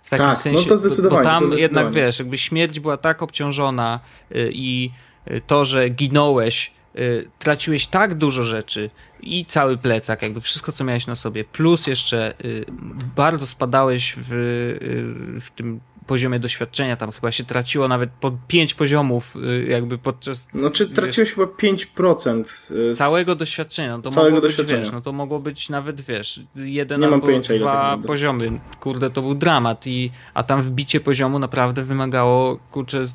[0.03, 1.61] W takim Tak, no sensie, to bo- zdecydowanie, Bo tam to zdecydowanie.
[1.85, 4.91] jednak wiesz, jakby śmierć była tak obciążona yy, i
[5.47, 6.71] to, że ginąłeś, y,
[7.39, 8.89] traciłeś tak dużo rzeczy
[9.21, 12.65] i cały plecak, jakby wszystko, co miałeś na sobie, plus jeszcze y,
[13.15, 18.73] bardzo spadałeś w, y, w tym poziomie doświadczenia, tam chyba się traciło nawet po 5
[18.73, 20.47] poziomów y, jakby podczas...
[20.53, 22.97] No czy traciłeś chyba 5% z...
[22.97, 24.79] Całego doświadczenia, no to całego mogło doświadczenia.
[24.79, 28.07] być, wiesz, no to mogło być nawet, wiesz, jeden Nie albo pojęcia, tak dwa naprawdę.
[28.07, 33.05] poziomy, kurde, to był dramat i, a tam wbicie poziomu naprawdę wymagało, kurczę,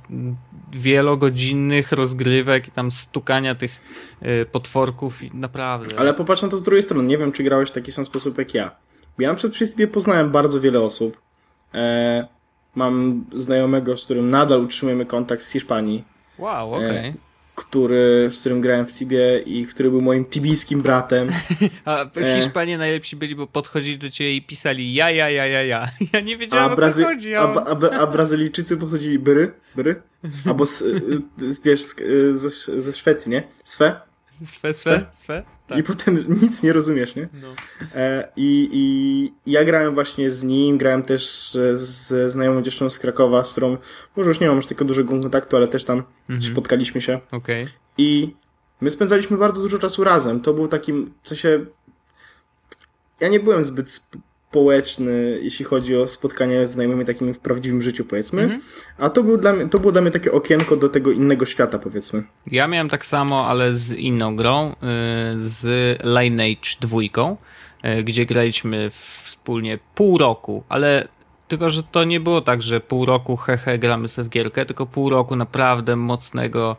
[0.73, 3.81] wielogodzinnych rozgrywek i tam stukania tych
[4.23, 5.99] y, potworków i naprawdę...
[5.99, 7.09] Ale popatrz na to z drugiej strony.
[7.09, 8.71] Nie wiem, czy grałeś w taki sam sposób jak ja.
[9.19, 11.21] Ja na przykład przy sobie poznałem bardzo wiele osób.
[11.75, 12.27] E,
[12.75, 16.05] mam znajomego, z którym nadal utrzymujemy kontakt z Hiszpanii,
[16.39, 17.15] Wow, okej.
[17.55, 21.29] Który, z którym grałem w Tibie i który był moim tibijskim bratem.
[21.85, 22.41] A E.
[22.41, 25.89] Hiszpanie najlepsi byli, bo podchodzili do ciebie i pisali ja, ja, ja, ja, ja.
[26.13, 27.35] Ja nie wiedziałem A, o co Brazy- chodzi.
[27.35, 27.67] a, A...
[27.67, 30.03] a, a, Brazylijczycy pochodzili byry, byry,
[30.47, 30.87] albo z, y,
[31.43, 32.51] y, wiesz, z, y, ze,
[32.83, 33.43] ze Szwecji, nie?
[33.65, 34.01] Swe.
[34.47, 35.43] Swe, swe, swe?
[35.73, 35.81] Tak.
[35.81, 37.29] I potem nic nie rozumiesz, nie?
[37.43, 37.49] No.
[37.95, 42.99] E, i, I ja grałem właśnie z nim, grałem też e, z znajomą dziewczyną z
[42.99, 43.77] Krakowa, z którą
[44.17, 46.53] może już nie mam aż takiego dużego kontaktu, ale też tam Mhm.
[46.53, 47.21] spotkaliśmy się.
[47.31, 47.67] Okej.
[47.99, 48.35] I
[48.81, 50.41] my spędzaliśmy bardzo dużo czasu razem.
[50.41, 51.67] To był takim, w sensie...
[53.21, 54.07] Ja nie byłem zbyt
[54.53, 58.43] społeczny, jeśli chodzi o spotkania z znajomymi takimi w prawdziwym życiu, powiedzmy.
[58.43, 58.61] Mhm.
[58.99, 61.79] A to, był dla mnie, to było dla mnie takie okienko do tego innego świata,
[61.79, 62.23] powiedzmy.
[62.47, 64.75] Ja miałem tak samo, ale z inną grą, y,
[65.39, 65.65] z
[66.05, 68.91] Lineage 2, y, gdzie graliśmy
[69.23, 71.09] wspólnie pół roku, ale
[71.49, 74.87] tylko, że to nie było tak, że pół roku hehe gramy sobie w gierkę, tylko
[74.87, 76.77] pół roku naprawdę mocnego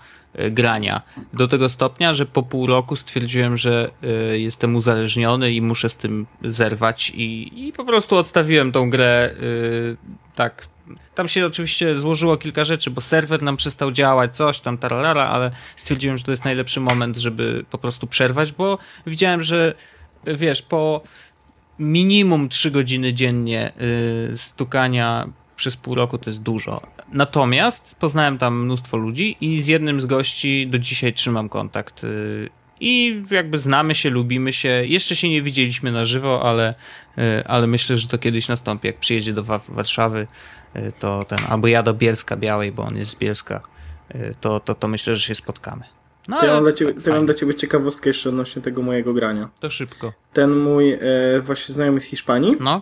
[0.51, 1.01] grania.
[1.33, 3.91] Do tego stopnia, że po pół roku stwierdziłem, że
[4.33, 9.35] y, jestem uzależniony i muszę z tym zerwać i, i po prostu odstawiłem tą grę
[9.41, 9.97] y,
[10.35, 10.67] tak
[11.15, 15.51] tam się oczywiście złożyło kilka rzeczy, bo serwer nam przestał działać, coś tam, tararara, ale
[15.75, 18.77] stwierdziłem, że to jest najlepszy moment, żeby po prostu przerwać, bo
[19.07, 19.73] widziałem, że
[20.27, 21.01] wiesz, po
[21.79, 23.73] minimum 3 godziny dziennie
[24.35, 26.81] stukania przez pół roku to jest dużo.
[27.11, 32.03] Natomiast poznałem tam mnóstwo ludzi i z jednym z gości do dzisiaj trzymam kontakt.
[32.03, 32.49] y,
[32.79, 34.69] I jakby znamy się, lubimy się.
[34.69, 36.69] Jeszcze się nie widzieliśmy na żywo, ale,
[37.17, 38.87] y, ale myślę, że to kiedyś nastąpi.
[38.87, 40.27] Jak przyjedzie do Wa- Warszawy,
[40.75, 43.61] y, to ten, albo ja do Bielska Białej, bo on jest z Bielska,
[44.41, 45.83] to, to, to myślę, że się spotkamy.
[46.27, 49.13] No, To ja mam dla ciebie, tak mam dla ciebie ciekawostkę jeszcze odnośnie tego mojego
[49.13, 49.49] grania.
[49.59, 50.13] To szybko.
[50.33, 50.99] Ten mój e,
[51.41, 52.81] właśnie znajomy z Hiszpanii, No,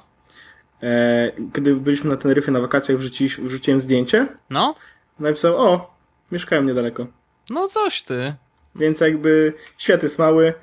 [0.83, 4.75] e, kiedy byliśmy na Teneryfie na wakacjach, wrzuciłeś- wrzuciłem zdjęcie, no,
[5.19, 5.95] napisał, o,
[6.31, 7.07] mieszkałem niedaleko.
[7.49, 8.33] no coś ty.
[8.75, 10.53] Więc jakby świat jest mały.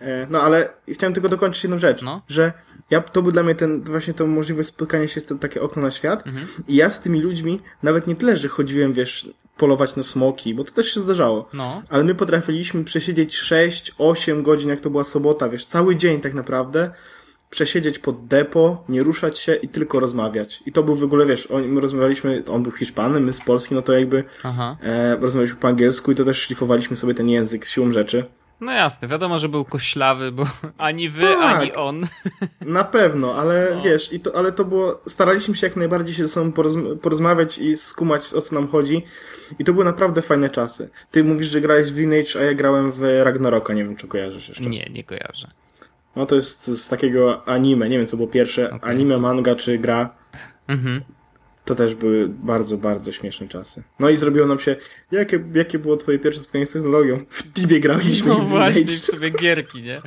[0.00, 2.22] E, No ale chciałem tylko dokończyć jedną rzecz, No.
[2.28, 2.52] że
[2.90, 5.82] ja, to był dla mnie ten, właśnie to możliwość spotkania się z tym takie okno
[5.82, 6.46] na świat Mhm.
[6.68, 10.64] i ja z tymi ludźmi nawet nie tyle, że chodziłem, wiesz, polować na smoki, bo
[10.64, 15.48] to też się zdarzało, No, ale my potrafiliśmy przesiedzieć 6-8 godzin, jak to była sobota,
[15.48, 16.90] wiesz, cały dzień tak naprawdę,
[17.50, 20.62] przesiedzieć pod depo, nie ruszać się i tylko rozmawiać.
[20.66, 23.74] I to był w ogóle, wiesz, on, my rozmawialiśmy, on był Hiszpanem, my z Polski,
[23.74, 24.76] no to jakby aha.
[24.82, 28.24] e, rozmawialiśmy po angielsku i to też szlifowaliśmy sobie ten język siłą rzeczy.
[28.60, 30.46] No jasne, wiadomo, że był koślawy, bo
[30.78, 31.38] ani wy, Tak.
[31.60, 32.00] ani on.
[32.60, 33.82] Na pewno, ale No.
[33.82, 37.58] wiesz, i to, ale to było, staraliśmy się jak najbardziej się ze sobą porozm- porozmawiać
[37.58, 39.02] i skumać o co nam chodzi.
[39.58, 40.90] I to były naprawdę fajne czasy.
[41.10, 44.48] Ty mówisz, że grałeś w Lineage, a ja grałem w Ragnaroka, nie wiem czy kojarzysz
[44.48, 44.64] jeszcze.
[44.70, 45.50] Nie, nie kojarzę.
[46.16, 48.90] No to jest z takiego anime, nie wiem co było pierwsze, Okej.
[48.90, 50.14] anime, manga czy gra.
[50.68, 51.02] Mhm.
[51.64, 53.82] To też były bardzo, bardzo śmieszne czasy.
[54.00, 54.76] No i zrobiło nam się,
[55.12, 57.20] jakie, jakie było twoje pierwsze spotkanie z technologią?
[57.28, 59.96] W Tibie graliśmy No właśnie, w sobie gierki, nie?
[59.96, 60.02] E,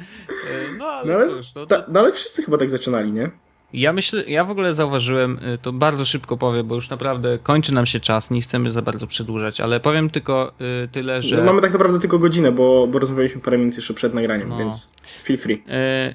[0.78, 1.78] No ale, No ale, cóż, no to...
[1.82, 3.32] ta, no ale wszyscy chyba tak zaczynali, nie?
[3.74, 7.74] Ja myślę, ja w ogóle zauważyłem, y, to bardzo szybko powiem, bo już naprawdę kończy
[7.74, 10.52] nam się czas, nie chcemy za bardzo przedłużać, ale powiem tylko
[10.84, 11.38] y, tyle, że...
[11.38, 14.58] No, mamy tak naprawdę tylko godzinę, bo, bo rozmawialiśmy parę minut jeszcze przed nagraniem, No.
[14.58, 14.92] więc
[15.24, 15.64] feel free.
[15.70, 16.14] E,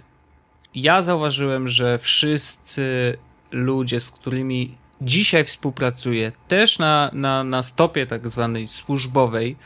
[0.75, 3.17] Ja zauważyłem, że wszyscy
[3.51, 9.57] ludzie, z którymi dzisiaj współpracuję, też na, na, na stopie tak zwanej służbowej,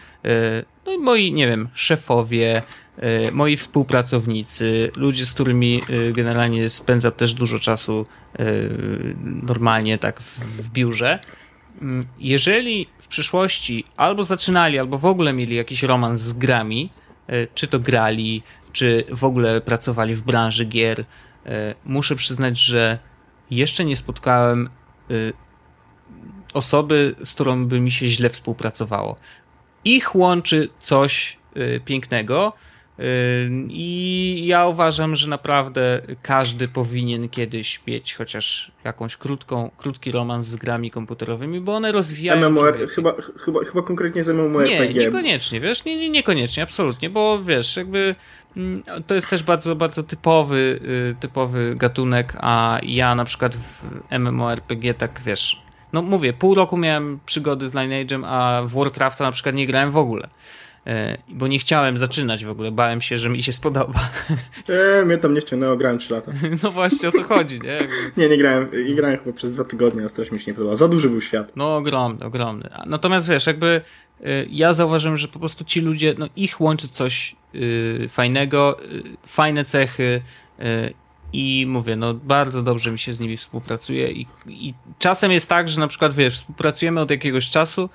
[0.87, 2.63] no i moi, nie wiem, szefowie,
[3.33, 8.05] moi współpracownicy, ludzie, z którymi e, generalnie spędzam też dużo czasu
[8.39, 8.45] e,
[9.25, 11.19] normalnie tak w, biurze,
[11.83, 16.91] Mm, jeżeli w przyszłości albo zaczynali, albo w ogóle mieli jakiś romans z grami,
[17.27, 18.43] e, czy to grali,
[18.73, 21.05] czy w ogóle pracowali w branży gier,
[21.47, 22.99] e, muszę przyznać, że
[23.51, 24.71] jeszcze nie spotkałem
[25.11, 25.15] e,
[26.55, 29.17] osoby, z którą by mi się źle współpracowało.
[29.85, 32.53] Ich łączy coś e, pięknego.
[33.69, 40.57] I ja uważam, że naprawdę każdy powinien kiedyś mieć chociaż jakąś krótką, krótki romans z
[40.57, 42.51] grami komputerowymi, bo one rozwijają.
[42.51, 44.71] MMOR, chyba, chyba, chyba konkretnie z MMORPG.
[44.71, 48.15] Nie, niekoniecznie, wiesz, nie, nie, niekoniecznie, absolutnie, bo wiesz, jakby
[48.57, 50.81] mm, to jest też bardzo, bardzo typowy,
[51.13, 55.61] y, typowy gatunek, a ja na przykład w MMORPG tak, wiesz,
[55.93, 59.91] no mówię, pół roku miałem przygody z Lineage'em, a w Warcrafta na przykład nie grałem
[59.91, 60.29] w ogóle.
[60.87, 64.11] E, bo nie chciałem zaczynać w ogóle, bałem się, że mi się spodoba.
[64.69, 66.33] Eee, mnie tam nie ściągnęło, grałem 3 lata.
[66.63, 67.79] No właśnie o to chodzi, nie?
[68.17, 70.77] Nie, nie grałem, i grałem chyba przez dwa tygodnie, a strasznie mi się nie podobało.
[70.77, 71.53] Za duży był świat.
[71.57, 72.69] No ogromny, ogromny.
[72.87, 73.81] Natomiast wiesz, jakby
[74.21, 79.03] y, ja zauważyłem, że po prostu ci ludzie, no ich łączy coś y, fajnego, y,
[79.27, 80.23] fajne cechy
[80.61, 80.95] y,
[81.33, 85.69] i mówię, no bardzo dobrze mi się z nimi współpracuje i, i czasem jest tak,
[85.69, 87.91] że na przykład wiesz, współpracujemy od jakiegoś czasu,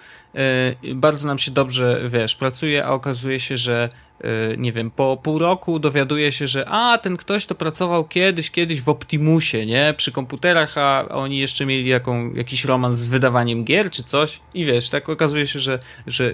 [0.86, 3.90] y, bardzo nam się dobrze, wiesz, pracuje, a okazuje się, że
[4.22, 8.52] y, nie wiem, po pół roku dowiaduje się, że a, ten ktoś to pracował kiedyś,
[8.52, 9.94] kiedyś w Optimusie, nie?
[9.98, 14.66] Przy komputerach, a oni jeszcze mieli jaką, jakiś romans z wydawaniem gier czy coś i
[14.66, 16.34] wiesz, tak okazuje się, że, że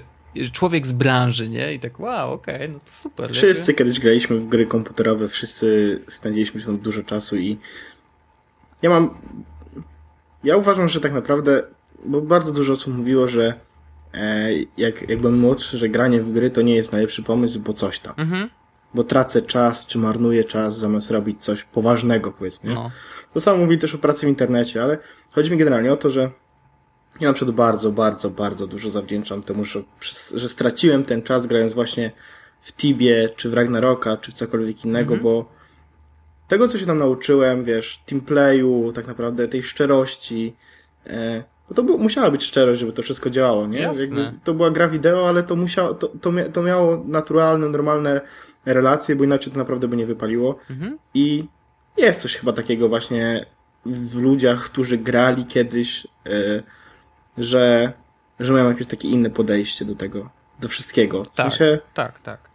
[0.52, 1.74] człowiek z branży, nie?
[1.74, 3.30] I tak wow, okej, okay, no to super.
[3.30, 7.58] Wszyscy kiedyś graliśmy w gry komputerowe, wszyscy spędziliśmy tam dużo czasu i
[8.82, 9.10] ja mam
[10.44, 11.62] ja uważam, że tak naprawdę,
[12.04, 13.54] bo bardzo dużo osób mówiło, że
[14.14, 17.72] e, jak, jak byłem młodszy, że granie w gry to nie jest najlepszy pomysł, bo
[17.72, 18.14] coś tam.
[18.16, 18.50] Mhm.
[18.94, 22.74] Bo tracę czas, czy marnuję czas, zamiast robić coś poważnego, powiedzmy.
[22.74, 22.90] No.
[23.34, 24.98] To samo mówi też o pracy w internecie, ale
[25.34, 26.30] chodzi mi generalnie o to, że
[27.20, 29.82] ja na przykład bardzo, bardzo, bardzo dużo zawdzięczam temu, że,
[30.34, 32.10] że straciłem ten czas grając właśnie
[32.62, 35.22] w Tibie, czy w Ragnaroka, czy w cokolwiek innego, mhm.
[35.22, 35.52] bo
[36.48, 40.54] tego, co się tam nauczyłem, wiesz, teamplayu, tak naprawdę tej szczerości,
[41.06, 43.80] e, bo to było, musiała być szczerość, żeby to wszystko działało, nie?
[43.80, 48.20] Jakby to była gra wideo, ale to musiało, to, to, to miało naturalne, normalne
[48.66, 50.58] relacje, bo inaczej to naprawdę by nie wypaliło.
[50.70, 50.98] Mhm.
[51.14, 51.44] I
[51.96, 53.46] jest coś chyba takiego właśnie
[53.86, 56.62] w ludziach, którzy grali kiedyś, e,
[57.38, 57.92] że,
[58.40, 60.30] że mają jakieś takie inne podejście do tego,
[60.60, 61.24] do wszystkiego.
[61.24, 61.78] W tak, sensie...
[61.94, 62.48] tak, tak.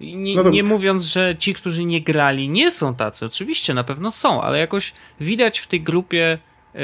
[0.00, 0.50] Nie, no to...
[0.50, 3.26] nie, mówiąc, że ci, którzy nie grali, nie są tacy.
[3.26, 6.38] Oczywiście, na pewno są, ale jakoś widać w tej grupie,
[6.74, 6.80] yy,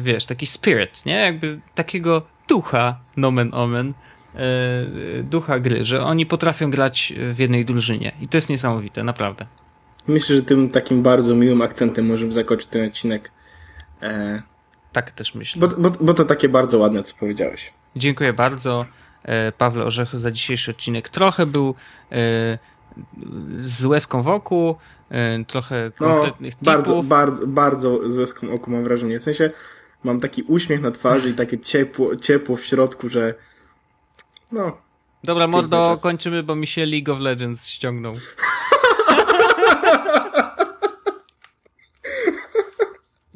[0.00, 1.14] wiesz, taki spirit, nie?
[1.14, 3.94] Jakby takiego ducha, nomen omen,
[4.34, 8.12] yy, ducha gry, że oni potrafią grać w jednej drużynie.
[8.20, 9.46] I to jest niesamowite, naprawdę.
[10.08, 13.32] Myślę, że tym takim bardzo miłym akcentem możemy zakończyć ten odcinek.
[14.02, 14.42] E,
[14.96, 15.60] tak też myślę.
[15.60, 17.72] Bo, bo, bo to takie bardzo ładne, co powiedziałeś.
[17.96, 18.84] Dziękuję bardzo,
[19.22, 21.08] e, Pawle Orzechu, za dzisiejszy odcinek.
[21.08, 21.74] Trochę był
[22.12, 22.58] e,
[23.60, 24.76] z łezką wokół,
[25.10, 29.20] e, trochę no, konkretnych no, Bardzo, bardzo, bardzo z łezką oku mam wrażenie.
[29.20, 29.50] W sensie
[30.04, 33.34] mam taki uśmiech na twarzy i takie ciepło, ciepło w środku, że
[34.52, 34.76] no.
[35.24, 38.12] Dobra, mordo, kończymy, bo mi się League of Legends ściągnął.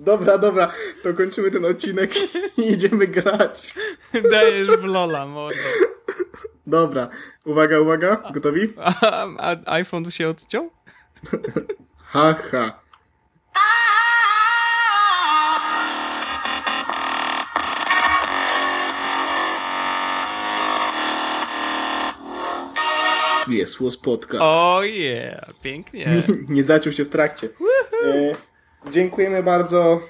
[0.00, 0.72] Dobra, dobra,
[1.02, 2.10] to kończymy ten odcinek
[2.58, 3.74] i idziemy grać.
[4.30, 5.60] Dajesz w Lola, mordo.
[6.66, 7.08] Dobra,
[7.44, 8.68] uwaga, uwaga, gotowi?
[8.76, 10.70] A, a iPhone się odciął?
[12.12, 12.80] ha, ha.
[23.48, 24.42] Jest Łos Podcast.
[24.42, 26.06] O oh yeah, pięknie.
[26.06, 27.48] Nie, nie zaciął się w trakcie.
[28.04, 28.32] E,
[28.90, 30.00] Dziękujemy bardzo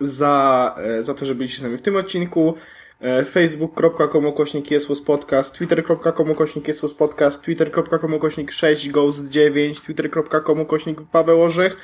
[0.00, 2.54] za, e, za to, że byliście z nami w tym odcinku.
[3.00, 4.66] E, facebook.com ukośnik
[5.06, 6.66] podcast, twitter.com ukośnik
[6.98, 11.76] podcast, twitter.com ukośnik 6 ghost 9, twitter.com ukośnik Paweł Orzech.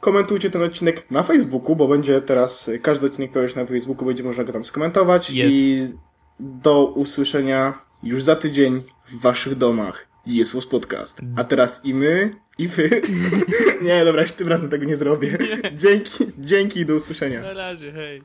[0.00, 4.24] Komentujcie ten odcinek na Facebooku, bo będzie teraz, każdy odcinek pojawi się na Facebooku, będzie
[4.24, 5.36] można go tam skomentować yes.
[5.36, 5.88] i
[6.40, 10.06] do usłyszenia już za tydzień w waszych domach.
[10.26, 11.20] Jest Podcast.
[11.36, 13.02] A teraz i my, i wy.
[13.82, 15.38] nie, dobra, już tym razem tego nie zrobię.
[15.74, 17.42] Dzięki, dzięki i do usłyszenia.
[17.42, 18.22] Na razie, hej.